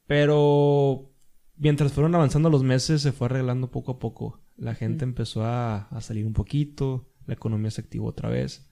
Pero 0.07 1.11
mientras 1.57 1.93
fueron 1.93 2.15
avanzando 2.15 2.49
los 2.49 2.63
meses, 2.63 3.01
se 3.01 3.11
fue 3.11 3.25
arreglando 3.25 3.71
poco 3.71 3.93
a 3.93 3.99
poco. 3.99 4.41
La 4.57 4.75
gente 4.75 5.03
empezó 5.03 5.43
a, 5.43 5.87
a, 5.87 6.01
salir 6.01 6.25
un 6.25 6.33
poquito, 6.33 7.09
la 7.25 7.33
economía 7.33 7.71
se 7.71 7.81
activó 7.81 8.07
otra 8.07 8.29
vez. 8.29 8.69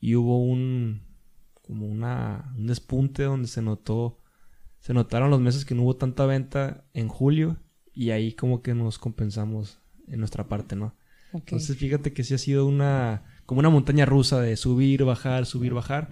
Y 0.00 0.16
hubo 0.16 0.42
un, 0.42 1.02
como 1.62 1.86
una, 1.86 2.52
un 2.56 2.66
despunte 2.66 3.22
donde 3.22 3.48
se 3.48 3.62
notó, 3.62 4.20
se 4.84 4.92
notaron 4.92 5.30
los 5.30 5.40
meses 5.40 5.64
que 5.64 5.74
no 5.74 5.82
hubo 5.82 5.96
tanta 5.96 6.26
venta 6.26 6.84
en 6.92 7.08
julio 7.08 7.56
y 7.94 8.10
ahí 8.10 8.34
como 8.34 8.60
que 8.60 8.74
nos 8.74 8.98
compensamos 8.98 9.78
en 10.08 10.18
nuestra 10.18 10.46
parte, 10.46 10.76
¿no? 10.76 10.94
Entonces 11.32 11.78
fíjate 11.78 12.12
que 12.12 12.22
sí 12.22 12.34
ha 12.34 12.38
sido 12.38 12.66
una, 12.66 13.24
como 13.46 13.60
una 13.60 13.70
montaña 13.70 14.04
rusa 14.04 14.42
de 14.42 14.58
subir, 14.58 15.04
bajar, 15.04 15.46
subir, 15.46 15.72
bajar, 15.72 16.10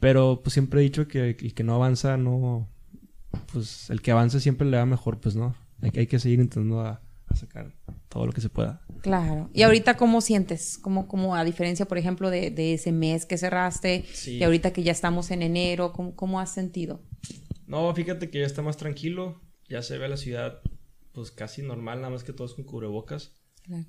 pero 0.00 0.40
pues 0.42 0.54
siempre 0.54 0.80
he 0.80 0.84
dicho 0.84 1.06
que 1.06 1.36
el 1.38 1.52
que 1.52 1.62
no 1.64 1.74
avanza 1.74 2.16
no, 2.16 2.66
pues 3.52 3.90
el 3.90 4.00
que 4.00 4.10
avanza 4.10 4.40
siempre 4.40 4.66
le 4.66 4.78
va 4.78 4.86
mejor, 4.86 5.20
pues 5.20 5.36
no, 5.36 5.54
hay, 5.82 5.92
hay 5.94 6.06
que 6.06 6.18
seguir 6.18 6.40
intentando 6.40 6.80
a, 6.80 7.02
a 7.26 7.36
sacar 7.36 7.74
todo 8.08 8.24
lo 8.24 8.32
que 8.32 8.40
se 8.40 8.48
pueda. 8.48 8.80
Claro. 9.02 9.50
¿Y 9.52 9.64
ahorita 9.64 9.98
cómo 9.98 10.22
sientes? 10.22 10.78
¿Cómo, 10.78 11.08
cómo 11.08 11.36
a 11.36 11.44
diferencia, 11.44 11.84
por 11.84 11.98
ejemplo, 11.98 12.30
de, 12.30 12.50
de 12.50 12.72
ese 12.72 12.90
mes 12.90 13.26
que 13.26 13.36
cerraste 13.36 14.06
y 14.26 14.42
ahorita 14.42 14.72
que 14.72 14.82
ya 14.82 14.92
estamos 14.92 15.30
en 15.30 15.42
enero, 15.42 15.92
¿cómo, 15.92 16.16
¿cómo, 16.16 16.40
has 16.40 16.54
sentido? 16.54 17.02
No, 17.68 17.94
fíjate 17.94 18.30
que 18.30 18.40
ya 18.40 18.46
está 18.46 18.62
más 18.62 18.78
tranquilo, 18.78 19.40
ya 19.68 19.82
se 19.82 19.98
ve 19.98 20.08
la 20.08 20.16
ciudad 20.16 20.62
pues 21.12 21.30
casi 21.30 21.62
normal, 21.62 22.00
nada 22.00 22.10
más 22.10 22.24
que 22.24 22.32
todos 22.32 22.54
con 22.54 22.64
cubrebocas. 22.64 23.36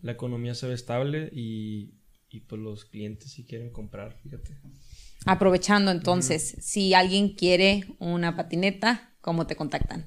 La 0.02 0.12
economía 0.12 0.54
se 0.56 0.68
ve 0.68 0.74
estable 0.74 1.30
y, 1.32 1.94
y 2.30 2.42
pues 2.42 2.62
los 2.62 2.84
clientes 2.84 3.32
sí 3.32 3.46
quieren 3.46 3.72
comprar, 3.72 4.18
fíjate. 4.22 4.60
Aprovechando 5.26 5.92
entonces, 5.92 6.58
si 6.60 6.94
alguien 6.94 7.36
quiere 7.36 7.86
una 8.00 8.36
patineta, 8.36 9.16
¿cómo 9.22 9.48
te 9.48 9.56
contactan? 9.56 10.04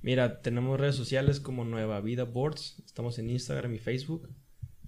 Mira, 0.00 0.40
tenemos 0.40 0.80
redes 0.80 0.96
sociales 0.96 1.40
como 1.40 1.66
Nueva 1.66 2.00
Vida 2.00 2.24
Boards. 2.24 2.82
Estamos 2.86 3.18
en 3.18 3.28
Instagram 3.28 3.74
y 3.74 3.78
Facebook. 3.78 4.30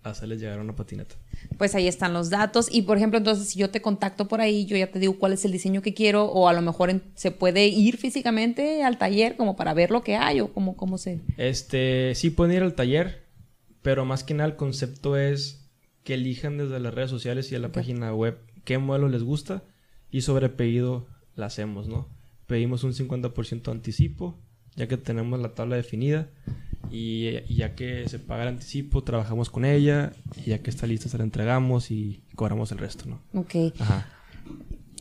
hacerles 0.05 0.41
llegar 0.41 0.59
a 0.59 0.63
una 0.63 0.77
patineta. 0.77 1.17
Pues 1.59 1.75
ahí 1.75 1.89
están 1.89 2.13
los 2.13 2.31
datos. 2.31 2.69
Y 2.71 2.83
por 2.83 2.97
ejemplo, 2.97 3.19
entonces 3.19 3.49
si 3.49 3.59
yo 3.59 3.71
te 3.71 3.81
contacto 3.81 4.29
por 4.29 4.41
ahí, 4.41 4.67
yo 4.67 4.77
ya 4.77 4.91
te 4.91 4.99
digo 4.99 5.19
cuál 5.19 5.33
es 5.33 5.45
el 5.45 5.53
diseño 5.53 5.83
que 5.83 5.95
quiero, 5.95 6.27
o 6.27 6.49
a 6.49 6.53
lo 6.53 6.63
mejor 6.63 7.03
se 7.15 7.31
puede 7.31 7.67
ir 7.67 7.97
físicamente 7.97 8.83
al 8.83 8.99
taller 8.99 9.37
como 9.37 9.57
para 9.57 9.75
ver 9.75 9.91
lo 9.91 10.03
que 10.03 10.17
hay, 10.17 10.41
o 10.41 10.53
cómo, 10.53 10.77
cómo 10.77 10.99
se. 10.99 11.21
Este, 11.37 12.15
sí 12.15 12.31
pueden 12.31 12.57
ir 12.57 12.63
al 12.63 12.75
taller, 12.75 13.25
pero 13.83 14.05
más 14.05 14.25
que 14.25 14.35
nada 14.35 14.49
el 14.49 14.57
concepto 14.57 15.17
es 15.17 15.71
que 16.05 16.15
elijan 16.15 16.59
desde 16.59 16.79
las 16.81 16.95
redes 16.95 17.11
sociales 17.11 17.51
y 17.51 17.55
a 17.55 17.59
la 17.59 17.73
página 17.73 18.15
web 18.15 18.39
qué 18.65 18.79
modelo 18.79 19.09
les 19.09 19.23
gusta 19.23 19.63
y 20.11 20.21
sobre 20.21 20.49
pedido 20.51 21.07
la 21.35 21.47
hacemos, 21.47 21.89
¿no? 21.89 22.09
Pedimos 22.47 22.85
un 22.85 22.93
50% 22.93 23.63
de 23.63 23.71
anticipo, 23.71 24.39
ya 24.77 24.89
que 24.89 24.97
tenemos 24.97 25.41
la 25.41 25.55
tabla 25.55 25.77
definida 25.77 26.29
y, 26.91 27.55
ya 27.55 27.75
que 27.75 28.09
se 28.09 28.19
paga 28.19 28.43
el 28.43 28.49
anticipo, 28.49 29.03
trabajamos 29.03 29.51
con 29.51 29.65
ella. 29.65 30.13
Y 30.37 30.51
ya 30.51 30.59
que 30.59 30.71
está 30.71 30.87
lista, 30.87 31.09
se 31.09 31.19
la 31.19 31.25
entregamos 31.25 31.91
y 31.91 32.23
cobramos 32.35 32.73
el 32.73 32.79
resto, 32.79 33.07
¿no? 33.07 33.21
Ok. 33.39 33.75
Ajá. 33.79 34.07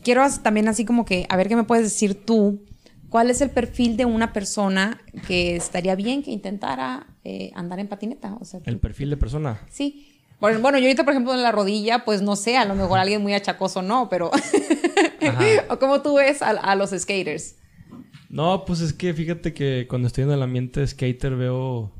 Quiero 0.02 0.22
también 0.42 0.68
así 0.68 0.84
como 0.84 1.04
que, 1.04 1.26
a 1.28 1.36
ver 1.36 1.48
qué 1.48 1.56
me 1.56 1.64
puedes 1.64 1.84
decir 1.84 2.24
tú. 2.24 2.64
¿Cuál 3.08 3.30
es 3.30 3.40
el 3.40 3.50
perfil 3.50 3.96
de 3.96 4.06
una 4.06 4.32
persona 4.32 5.00
que 5.28 5.54
estaría 5.54 5.94
bien 5.94 6.24
que 6.24 6.32
intentara 6.32 7.06
eh, 7.22 7.52
andar 7.54 7.78
en 7.78 7.86
patineta? 7.86 8.36
O 8.40 8.44
sea, 8.44 8.60
¿El 8.64 8.78
perfil 8.80 9.10
de 9.10 9.16
persona? 9.16 9.60
Sí. 9.70 10.10
Bueno, 10.40 10.78
yo 10.78 10.84
ahorita, 10.84 11.04
por 11.04 11.12
ejemplo, 11.12 11.32
en 11.32 11.42
la 11.42 11.52
rodilla, 11.52 12.04
pues 12.04 12.22
no 12.22 12.34
sé, 12.34 12.56
a 12.56 12.64
lo 12.64 12.74
mejor 12.74 12.98
alguien 12.98 13.22
muy 13.22 13.32
achacoso 13.32 13.82
no, 13.82 14.08
pero... 14.08 14.32
¿O 15.70 15.78
cómo 15.78 16.02
tú 16.02 16.16
ves 16.16 16.42
a 16.42 16.74
los 16.74 16.90
skaters? 16.90 17.54
No, 18.34 18.64
pues 18.64 18.80
es 18.80 18.92
que 18.92 19.14
fíjate 19.14 19.54
que 19.54 19.86
cuando 19.88 20.08
estoy 20.08 20.24
en 20.24 20.32
el 20.32 20.42
ambiente 20.42 20.80
de 20.80 20.88
skater 20.88 21.36
veo 21.36 21.92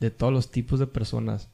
de 0.00 0.10
todos 0.10 0.32
los 0.32 0.50
tipos 0.50 0.80
de 0.80 0.88
personas. 0.88 1.52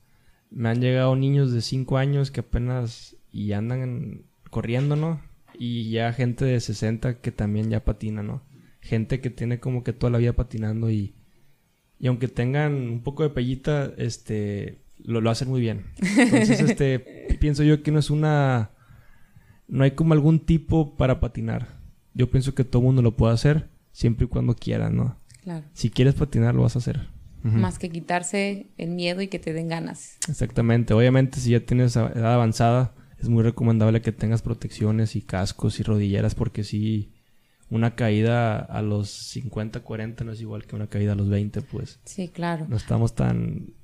Me 0.48 0.70
han 0.70 0.80
llegado 0.80 1.14
niños 1.14 1.52
de 1.52 1.60
5 1.60 1.98
años 1.98 2.30
que 2.30 2.40
apenas 2.40 3.18
y 3.30 3.52
andan 3.52 4.22
corriendo, 4.48 4.96
¿no? 4.96 5.20
Y 5.58 5.90
ya 5.90 6.10
gente 6.14 6.46
de 6.46 6.58
60 6.58 7.20
que 7.20 7.32
también 7.32 7.68
ya 7.68 7.84
patina, 7.84 8.22
¿no? 8.22 8.40
Gente 8.80 9.20
que 9.20 9.28
tiene 9.28 9.60
como 9.60 9.84
que 9.84 9.92
toda 9.92 10.10
la 10.10 10.18
vida 10.18 10.32
patinando 10.32 10.90
y, 10.90 11.12
y 12.00 12.06
aunque 12.06 12.28
tengan 12.28 12.72
un 12.72 13.02
poco 13.02 13.24
de 13.24 13.28
pellita, 13.28 13.92
este, 13.98 14.78
lo, 15.04 15.20
lo 15.20 15.28
hacen 15.28 15.50
muy 15.50 15.60
bien. 15.60 15.84
Entonces, 16.00 16.60
este, 16.70 17.36
pienso 17.40 17.62
yo 17.62 17.82
que 17.82 17.90
no 17.90 17.98
es 17.98 18.08
una, 18.08 18.70
no 19.68 19.84
hay 19.84 19.90
como 19.90 20.14
algún 20.14 20.40
tipo 20.40 20.96
para 20.96 21.20
patinar. 21.20 21.78
Yo 22.14 22.30
pienso 22.30 22.54
que 22.54 22.64
todo 22.64 22.80
mundo 22.80 23.02
lo 23.02 23.18
puede 23.18 23.34
hacer 23.34 23.73
siempre 23.94 24.26
y 24.26 24.28
cuando 24.28 24.54
quieras, 24.54 24.92
¿no? 24.92 25.16
Claro. 25.42 25.64
Si 25.72 25.88
quieres 25.88 26.14
patinar, 26.14 26.54
lo 26.54 26.62
vas 26.62 26.74
a 26.74 26.80
hacer. 26.80 27.08
Más 27.42 27.78
que 27.78 27.90
quitarse 27.90 28.70
el 28.78 28.90
miedo 28.90 29.20
y 29.20 29.28
que 29.28 29.38
te 29.38 29.52
den 29.52 29.68
ganas. 29.68 30.16
Exactamente. 30.28 30.94
Obviamente, 30.94 31.40
si 31.40 31.50
ya 31.50 31.60
tienes 31.60 31.94
edad 31.94 32.32
avanzada, 32.32 32.94
es 33.18 33.28
muy 33.28 33.42
recomendable 33.42 34.00
que 34.00 34.12
tengas 34.12 34.40
protecciones 34.40 35.14
y 35.14 35.20
cascos 35.20 35.78
y 35.78 35.82
rodilleras 35.82 36.34
porque 36.34 36.64
si 36.64 37.12
una 37.68 37.94
caída 37.94 38.58
a 38.58 38.80
los 38.80 39.10
50, 39.10 39.80
40 39.80 40.24
no 40.24 40.32
es 40.32 40.40
igual 40.40 40.64
que 40.64 40.74
una 40.74 40.86
caída 40.86 41.12
a 41.12 41.16
los 41.16 41.28
20, 41.28 41.60
pues. 41.62 42.00
Sí, 42.04 42.28
claro. 42.28 42.66
No 42.66 42.76
estamos 42.76 43.14
tan, 43.14 43.74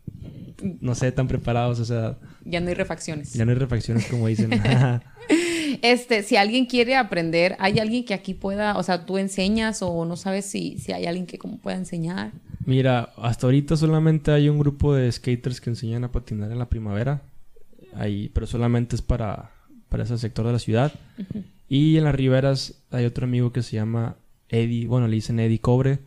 no 0.80 0.94
sé, 0.94 1.12
tan 1.12 1.28
preparados 1.28 1.80
a 1.80 1.82
esa 1.82 1.94
edad. 1.94 2.18
Ya 2.44 2.60
no 2.60 2.68
hay 2.68 2.74
refacciones. 2.74 3.34
Ya 3.34 3.44
no 3.44 3.52
hay 3.52 3.58
refacciones 3.58 4.06
como 4.06 4.26
dicen. 4.26 4.50
Este, 5.82 6.22
si 6.22 6.36
alguien 6.36 6.66
quiere 6.66 6.96
aprender, 6.96 7.56
¿hay 7.58 7.78
alguien 7.78 8.04
que 8.04 8.14
aquí 8.14 8.34
pueda, 8.34 8.76
o 8.76 8.82
sea, 8.82 9.06
tú 9.06 9.18
enseñas 9.18 9.82
o 9.82 10.04
no 10.04 10.16
sabes 10.16 10.44
si, 10.44 10.78
si 10.78 10.92
hay 10.92 11.06
alguien 11.06 11.26
que 11.26 11.38
como 11.38 11.58
pueda 11.58 11.76
enseñar? 11.76 12.32
Mira, 12.64 13.12
hasta 13.16 13.46
ahorita 13.46 13.76
solamente 13.76 14.30
hay 14.30 14.48
un 14.48 14.58
grupo 14.58 14.94
de 14.94 15.10
skaters 15.10 15.60
que 15.60 15.70
enseñan 15.70 16.04
a 16.04 16.12
patinar 16.12 16.52
en 16.52 16.58
la 16.58 16.68
primavera. 16.68 17.22
Ahí, 17.94 18.30
pero 18.32 18.46
solamente 18.46 18.94
es 18.94 19.02
para, 19.02 19.50
para 19.88 20.04
ese 20.04 20.18
sector 20.18 20.46
de 20.46 20.52
la 20.52 20.58
ciudad. 20.58 20.92
Y 21.68 21.96
en 21.96 22.04
las 22.04 22.14
riberas 22.14 22.74
hay 22.90 23.04
otro 23.04 23.24
amigo 23.24 23.52
que 23.52 23.62
se 23.62 23.76
llama 23.76 24.16
Eddie, 24.48 24.86
bueno, 24.86 25.08
le 25.08 25.16
dicen 25.16 25.40
Eddie 25.40 25.60
Cobre. 25.60 25.98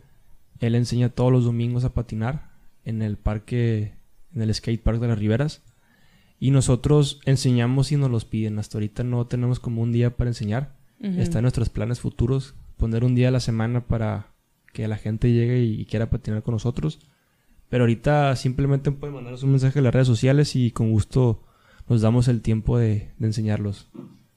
Él 0.60 0.74
enseña 0.74 1.08
todos 1.08 1.32
los 1.32 1.44
domingos 1.44 1.84
a 1.84 1.92
patinar 1.92 2.48
en 2.84 3.02
el 3.02 3.16
parque, 3.16 3.92
en 4.34 4.42
el 4.42 4.54
skate 4.54 4.82
park 4.82 5.00
de 5.00 5.08
las 5.08 5.18
riberas. 5.18 5.60
Y 6.44 6.50
nosotros 6.50 7.20
enseñamos 7.24 7.90
y 7.90 7.96
nos 7.96 8.10
los 8.10 8.26
piden. 8.26 8.58
Hasta 8.58 8.76
ahorita 8.76 9.02
no 9.02 9.26
tenemos 9.26 9.60
como 9.60 9.80
un 9.80 9.92
día 9.92 10.14
para 10.14 10.28
enseñar. 10.28 10.76
Está 11.00 11.38
en 11.38 11.44
nuestros 11.44 11.70
planes 11.70 12.00
futuros. 12.00 12.54
Poner 12.76 13.02
un 13.02 13.14
día 13.14 13.28
a 13.28 13.30
la 13.30 13.40
semana 13.40 13.86
para 13.86 14.26
que 14.74 14.86
la 14.86 14.98
gente 14.98 15.32
llegue 15.32 15.62
y 15.62 15.86
quiera 15.86 16.10
patinar 16.10 16.42
con 16.42 16.52
nosotros. 16.52 16.98
Pero 17.70 17.84
ahorita 17.84 18.36
simplemente 18.36 18.90
pueden 18.90 19.14
mandarnos 19.14 19.42
un 19.42 19.52
mensaje 19.52 19.78
en 19.78 19.84
las 19.84 19.94
redes 19.94 20.06
sociales 20.06 20.54
y 20.54 20.70
con 20.70 20.92
gusto 20.92 21.42
nos 21.88 22.02
damos 22.02 22.28
el 22.28 22.42
tiempo 22.42 22.76
de, 22.76 23.14
enseñarlos. 23.20 23.88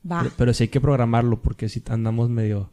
Pero, 0.07 0.31
pero 0.37 0.53
sí 0.53 0.63
hay 0.63 0.69
que 0.69 0.79
programarlo 0.79 1.41
porque 1.41 1.67
si 1.67 1.83
andamos 1.89 2.29
medio 2.29 2.71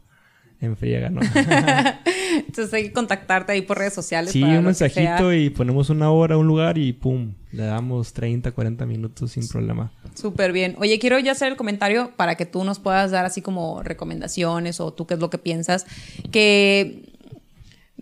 en 0.61 0.77
friega, 0.77 1.09
¿no? 1.09 1.21
Entonces 2.35 2.73
hay 2.73 2.83
que 2.83 2.93
contactarte 2.93 3.51
ahí 3.51 3.61
por 3.61 3.77
redes 3.77 3.93
sociales. 3.93 4.31
Sí, 4.31 4.43
un 4.43 4.65
mensajito 4.65 5.33
y 5.33 5.49
ponemos 5.49 5.89
una 5.89 6.11
hora, 6.11 6.37
un 6.37 6.47
lugar 6.47 6.77
y 6.77 6.93
pum, 6.93 7.33
le 7.51 7.63
damos 7.63 8.13
30, 8.13 8.51
40 8.51 8.85
minutos 8.85 9.31
sin 9.31 9.47
problema. 9.47 9.91
Súper 10.13 10.51
bien. 10.51 10.75
Oye, 10.79 10.99
quiero 10.99 11.19
ya 11.19 11.33
hacer 11.33 11.51
el 11.51 11.57
comentario 11.57 12.11
para 12.15 12.35
que 12.35 12.45
tú 12.45 12.63
nos 12.63 12.79
puedas 12.79 13.11
dar 13.11 13.25
así 13.25 13.41
como 13.41 13.83
recomendaciones 13.83 14.79
o 14.79 14.93
tú 14.93 15.05
qué 15.05 15.15
es 15.15 15.19
lo 15.19 15.29
que 15.29 15.37
piensas. 15.37 15.85
Que 16.31 17.03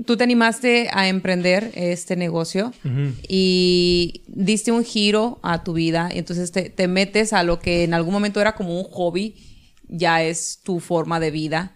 tú 0.06 0.18
te 0.18 0.24
animaste 0.24 0.90
a 0.92 1.08
emprender 1.08 1.72
este 1.76 2.16
negocio 2.16 2.74
y 3.28 4.24
diste 4.28 4.72
un 4.72 4.84
giro 4.84 5.40
a 5.44 5.64
tu 5.64 5.74
vida. 5.74 6.10
Y 6.14 6.20
entonces 6.20 6.52
te, 6.52 6.70
te 6.70 6.88
metes 6.88 7.34
a 7.34 7.44
lo 7.44 7.60
que 7.60 7.84
en 7.84 7.94
algún 7.94 8.14
momento 8.14 8.42
era 8.42 8.56
como 8.56 8.80
un 8.80 8.86
hobby, 8.86 9.36
ya 9.88 10.24
es 10.24 10.60
tu 10.64 10.80
forma 10.80 11.20
de 11.20 11.32
vida 11.32 11.74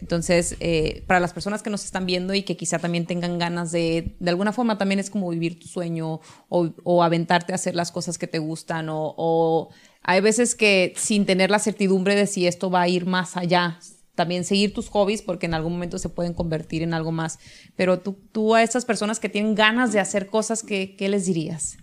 entonces, 0.00 0.56
eh, 0.60 1.04
para 1.06 1.20
las 1.20 1.34
personas 1.34 1.62
que 1.62 1.68
nos 1.68 1.84
están 1.84 2.06
viendo 2.06 2.32
y 2.32 2.42
que 2.42 2.56
quizá 2.56 2.78
también 2.78 3.04
tengan 3.04 3.38
ganas 3.38 3.70
de, 3.70 4.16
de 4.18 4.30
alguna 4.30 4.50
forma 4.50 4.78
también 4.78 4.98
es 4.98 5.10
como 5.10 5.28
vivir 5.28 5.60
tu 5.60 5.68
sueño 5.68 6.20
o, 6.48 6.70
o 6.84 7.02
aventarte 7.02 7.52
a 7.52 7.56
hacer 7.56 7.74
las 7.74 7.92
cosas 7.92 8.16
que 8.16 8.26
te 8.26 8.38
gustan 8.38 8.86
o, 8.90 9.68
hay 10.02 10.22
veces 10.22 10.54
que 10.54 10.94
sin 10.96 11.26
tener 11.26 11.50
la 11.50 11.58
certidumbre 11.58 12.14
de 12.14 12.26
si 12.26 12.46
esto 12.46 12.70
va 12.70 12.80
a 12.80 12.88
ir 12.88 13.04
más 13.04 13.36
allá, 13.36 13.78
también 14.14 14.44
seguir 14.44 14.72
tus 14.72 14.88
hobbies 14.88 15.20
porque 15.20 15.44
en 15.44 15.52
algún 15.52 15.72
momento 15.72 15.98
se 15.98 16.08
pueden 16.08 16.32
convertir 16.32 16.82
en 16.82 16.94
algo 16.94 17.12
más. 17.12 17.38
Pero 17.76 18.00
tú, 18.00 18.16
tú 18.32 18.54
a 18.54 18.62
estas 18.62 18.86
personas 18.86 19.20
que 19.20 19.28
tienen 19.28 19.54
ganas 19.54 19.92
de 19.92 20.00
hacer 20.00 20.28
cosas, 20.28 20.62
¿qué, 20.62 20.96
qué 20.96 21.10
les 21.10 21.26
dirías? 21.26 21.76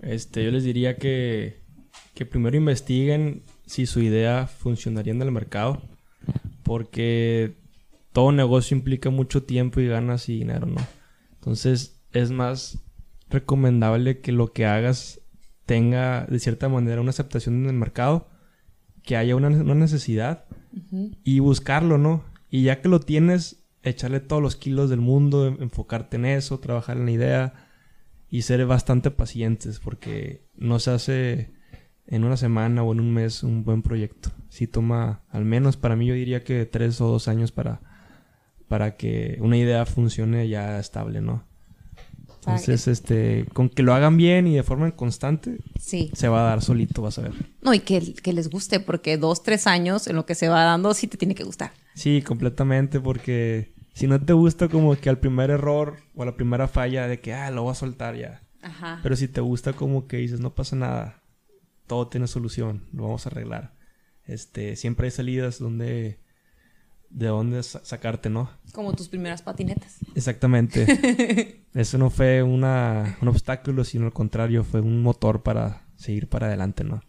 Este, 0.00 0.44
yo 0.44 0.52
les 0.52 0.62
diría 0.62 0.96
que, 0.96 1.60
que 2.14 2.24
primero 2.24 2.56
investiguen 2.56 3.42
si 3.66 3.86
su 3.86 4.00
idea 4.00 4.46
funcionaría 4.46 5.12
en 5.12 5.22
el 5.22 5.32
mercado 5.32 5.82
porque 6.62 7.56
todo 8.12 8.32
negocio 8.32 8.76
implica 8.76 9.10
mucho 9.10 9.42
tiempo 9.42 9.80
y 9.80 9.88
ganas 9.88 10.28
y 10.28 10.38
dinero, 10.38 10.66
¿no? 10.66 10.80
Entonces 11.34 12.00
es 12.12 12.30
más 12.30 12.78
recomendable 13.30 14.20
que 14.20 14.32
lo 14.32 14.52
que 14.52 14.66
hagas 14.66 15.20
tenga 15.66 16.26
de 16.26 16.38
cierta 16.38 16.68
manera 16.68 17.00
una 17.00 17.10
aceptación 17.10 17.62
en 17.62 17.70
el 17.70 17.76
mercado, 17.76 18.28
que 19.02 19.16
haya 19.16 19.34
una, 19.34 19.50
necesidad 19.50 20.44
y 21.24 21.40
buscarlo, 21.40 21.98
¿no? 21.98 22.24
Y 22.50 22.64
ya 22.64 22.80
que 22.80 22.88
lo 22.88 23.00
tienes, 23.00 23.64
echarle 23.82 24.20
todos 24.20 24.42
los 24.42 24.56
kilos 24.56 24.90
del 24.90 25.00
mundo, 25.00 25.46
enfocarte 25.46 26.16
en 26.16 26.26
eso, 26.26 26.60
trabajar 26.60 26.98
en 26.98 27.06
la 27.06 27.12
idea 27.12 27.54
y 28.30 28.42
ser 28.42 28.64
bastante 28.66 29.10
pacientes 29.10 29.80
porque 29.80 30.46
no 30.54 30.78
se 30.78 30.90
hace 30.90 31.52
en 32.06 32.24
una 32.24 32.36
semana 32.36 32.82
o 32.82 32.92
en 32.92 33.00
un 33.00 33.12
mes 33.12 33.42
un 33.42 33.64
buen 33.64 33.82
proyecto. 33.82 34.30
Si 34.48 34.66
toma, 34.66 35.22
al 35.30 35.44
menos 35.44 35.76
para 35.76 35.96
mí 35.96 36.06
yo 36.06 36.14
diría 36.14 36.44
que 36.44 36.66
tres 36.66 37.00
o 37.00 37.08
dos 37.08 37.28
años 37.28 37.52
para, 37.52 37.80
para 38.68 38.96
que 38.96 39.38
una 39.40 39.56
idea 39.56 39.86
funcione 39.86 40.48
ya 40.48 40.78
estable, 40.78 41.20
¿no? 41.20 41.44
Entonces, 42.44 42.88
este, 42.88 43.46
con 43.52 43.68
que 43.68 43.84
lo 43.84 43.94
hagan 43.94 44.16
bien 44.16 44.48
y 44.48 44.56
de 44.56 44.64
forma 44.64 44.90
constante, 44.90 45.58
sí. 45.78 46.10
se 46.12 46.26
va 46.26 46.40
a 46.40 46.50
dar 46.50 46.60
solito, 46.60 47.00
vas 47.00 47.18
a 47.18 47.22
ver. 47.22 47.32
No, 47.60 47.72
y 47.72 47.78
que, 47.78 48.14
que 48.14 48.32
les 48.32 48.50
guste, 48.50 48.80
porque 48.80 49.16
dos, 49.16 49.44
tres 49.44 49.68
años 49.68 50.08
en 50.08 50.16
lo 50.16 50.26
que 50.26 50.34
se 50.34 50.48
va 50.48 50.64
dando 50.64 50.92
sí 50.92 51.06
te 51.06 51.16
tiene 51.16 51.36
que 51.36 51.44
gustar. 51.44 51.72
Sí, 51.94 52.20
completamente, 52.20 52.98
porque 52.98 53.72
si 53.94 54.08
no 54.08 54.20
te 54.20 54.32
gusta 54.32 54.68
como 54.68 54.96
que 54.96 55.08
al 55.08 55.18
primer 55.18 55.50
error 55.50 55.98
o 56.16 56.22
a 56.24 56.26
la 56.26 56.34
primera 56.34 56.66
falla 56.66 57.06
de 57.06 57.20
que, 57.20 57.32
ah, 57.32 57.50
lo 57.52 57.62
voy 57.62 57.72
a 57.72 57.76
soltar 57.76 58.16
ya. 58.16 58.42
Ajá. 58.60 58.98
Pero 59.04 59.14
si 59.14 59.28
te 59.28 59.40
gusta 59.40 59.72
como 59.72 60.08
que 60.08 60.16
dices, 60.16 60.40
no 60.40 60.52
pasa 60.52 60.74
nada, 60.74 61.21
todo 61.86 62.08
tiene 62.08 62.26
solución, 62.26 62.86
lo 62.92 63.04
vamos 63.04 63.26
a 63.26 63.30
arreglar. 63.30 63.74
Este, 64.24 64.76
siempre 64.76 65.06
hay 65.06 65.10
salidas 65.10 65.58
donde 65.58 66.20
de 67.12 67.26
dónde 67.26 67.62
sacarte, 67.62 68.30
¿no? 68.30 68.50
Como 68.72 68.94
tus 68.94 69.08
primeras 69.08 69.42
patinetas. 69.42 69.98
Exactamente. 70.14 71.62
Eso 71.74 71.98
no 71.98 72.10
fue 72.10 72.42
una, 72.42 73.18
un 73.20 73.28
obstáculo, 73.28 73.84
sino 73.84 74.06
al 74.06 74.12
contrario, 74.12 74.64
fue 74.64 74.80
un 74.80 75.02
motor 75.02 75.42
para 75.42 75.86
seguir 75.96 76.28
para 76.28 76.46
adelante, 76.46 76.84
¿no? 76.84 77.02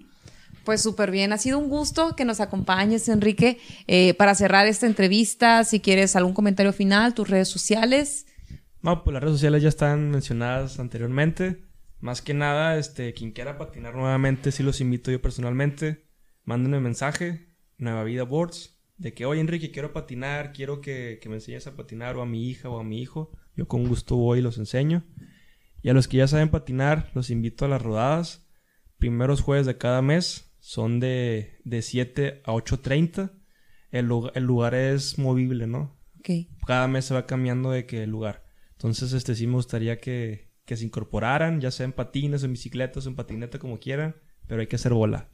Pues 0.66 0.82
súper 0.82 1.12
bien, 1.12 1.34
ha 1.34 1.38
sido 1.38 1.60
un 1.60 1.68
gusto 1.68 2.16
que 2.16 2.24
nos 2.24 2.40
acompañes, 2.40 3.10
Enrique. 3.10 3.60
Eh, 3.88 4.14
para 4.14 4.34
cerrar 4.36 4.66
esta 4.68 4.88
entrevista, 4.88 5.64
si 5.66 5.80
quieres 5.82 6.16
algún 6.16 6.34
comentario 6.34 6.72
final, 6.72 7.14
tus 7.14 7.30
redes 7.30 7.50
sociales. 7.50 8.26
No, 8.82 9.04
pues 9.04 9.14
las 9.14 9.24
redes 9.24 9.36
sociales 9.36 9.64
ya 9.64 9.70
están 9.70 10.12
mencionadas 10.12 10.80
anteriormente. 10.80 11.64
Más 12.04 12.22
que 12.22 12.34
nada, 12.34 12.78
este, 12.78 13.14
quien 13.14 13.32
quiera 13.32 13.58
patinar 13.58 13.96
nuevamente, 13.96 14.52
sí 14.52 14.62
los 14.62 14.82
invito 14.82 15.10
yo 15.10 15.22
personalmente. 15.22 16.04
Mándenme 16.44 16.82
mensaje, 16.82 17.48
Nueva 17.78 18.04
Vida 18.04 18.24
Boards, 18.24 18.78
de 18.98 19.14
que, 19.14 19.26
oye 19.26 19.40
Enrique, 19.40 19.72
quiero 19.72 19.94
patinar, 19.94 20.52
quiero 20.52 20.82
que, 20.82 21.20
que 21.22 21.30
me 21.30 21.36
enseñes 21.36 21.66
a 21.66 21.78
patinar, 21.78 22.18
o 22.18 22.22
a 22.22 22.26
mi 22.26 22.50
hija 22.50 22.68
o 22.68 22.78
a 22.78 22.84
mi 22.84 23.02
hijo. 23.02 23.32
Yo 23.56 23.70
con 23.70 23.88
gusto 23.88 24.18
voy 24.18 24.40
y 24.40 24.42
los 24.42 24.58
enseño. 24.58 25.06
Y 25.82 25.88
a 25.88 25.94
los 25.94 26.10
que 26.10 26.18
ya 26.18 26.28
saben 26.28 26.50
patinar, 26.50 27.10
los 27.14 27.30
invito 27.30 27.64
a 27.64 27.70
las 27.70 27.82
rodadas. 27.82 28.50
Primeros 28.98 29.40
jueves 29.40 29.66
de 29.66 29.78
cada 29.78 30.02
mes 30.02 30.54
son 30.60 31.00
de, 31.00 31.62
de 31.64 31.82
7 31.82 32.42
a 32.44 32.52
8.30. 32.52 33.32
El, 33.92 34.10
el 34.34 34.44
lugar 34.44 34.76
es 34.76 35.18
movible, 35.18 35.68
¿no? 35.68 35.98
Okay. 36.20 36.50
Cada 36.68 36.90
mes 36.90 37.06
se 37.06 37.14
va 37.14 37.26
cambiando 37.26 37.72
de 37.72 37.86
que 37.86 38.06
lugar. 38.08 38.44
Entonces, 38.74 39.14
este 39.14 39.36
sí 39.36 39.48
me 39.48 39.54
gustaría 39.54 40.00
que, 40.00 40.43
que 40.66 40.78
se 40.78 40.86
incorporaran, 40.86 41.62
ya 41.62 41.72
sea 41.72 41.86
en 41.86 41.94
patines, 41.94 42.44
en 42.44 42.54
bicicletas, 42.54 43.06
en 43.06 43.16
patineta, 43.16 43.60
como 43.60 43.80
quieran, 43.80 44.16
pero 44.48 44.62
hay 44.62 44.68
que 44.68 44.78
hacer 44.78 44.94
bola. 44.94 45.30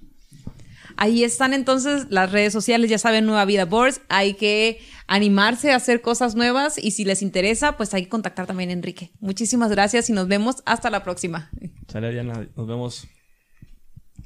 Ahí 0.98 1.24
están 1.24 1.54
entonces 1.54 2.08
las 2.10 2.32
redes 2.32 2.52
sociales, 2.52 2.90
ya 2.90 2.98
saben, 2.98 3.26
Nueva 3.26 3.46
Vida 3.46 3.66
Boards. 3.66 4.02
Hay 4.10 4.34
que 4.34 4.80
animarse 5.08 5.72
a 5.72 5.76
hacer 5.76 6.02
cosas 6.02 6.36
nuevas 6.36 6.78
y 6.78 6.92
si 6.92 7.06
les 7.06 7.22
interesa, 7.22 7.78
pues 7.78 7.94
hay 7.94 8.04
que 8.04 8.10
contactar 8.10 8.48
también 8.48 8.70
a 8.70 8.74
Enrique. 8.74 9.12
Muchísimas 9.20 9.72
gracias 9.72 10.10
y 10.10 10.14
nos 10.14 10.28
vemos 10.28 10.58
hasta 10.66 10.90
la 10.90 11.04
próxima. 11.04 11.50
Sale, 11.88 12.12
Diana. 12.12 12.48
Nos 12.56 12.68
vemos. 12.68 13.08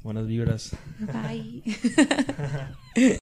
Buenas 0.02 0.26
vibras. 0.26 0.76
Bye. 0.98 1.62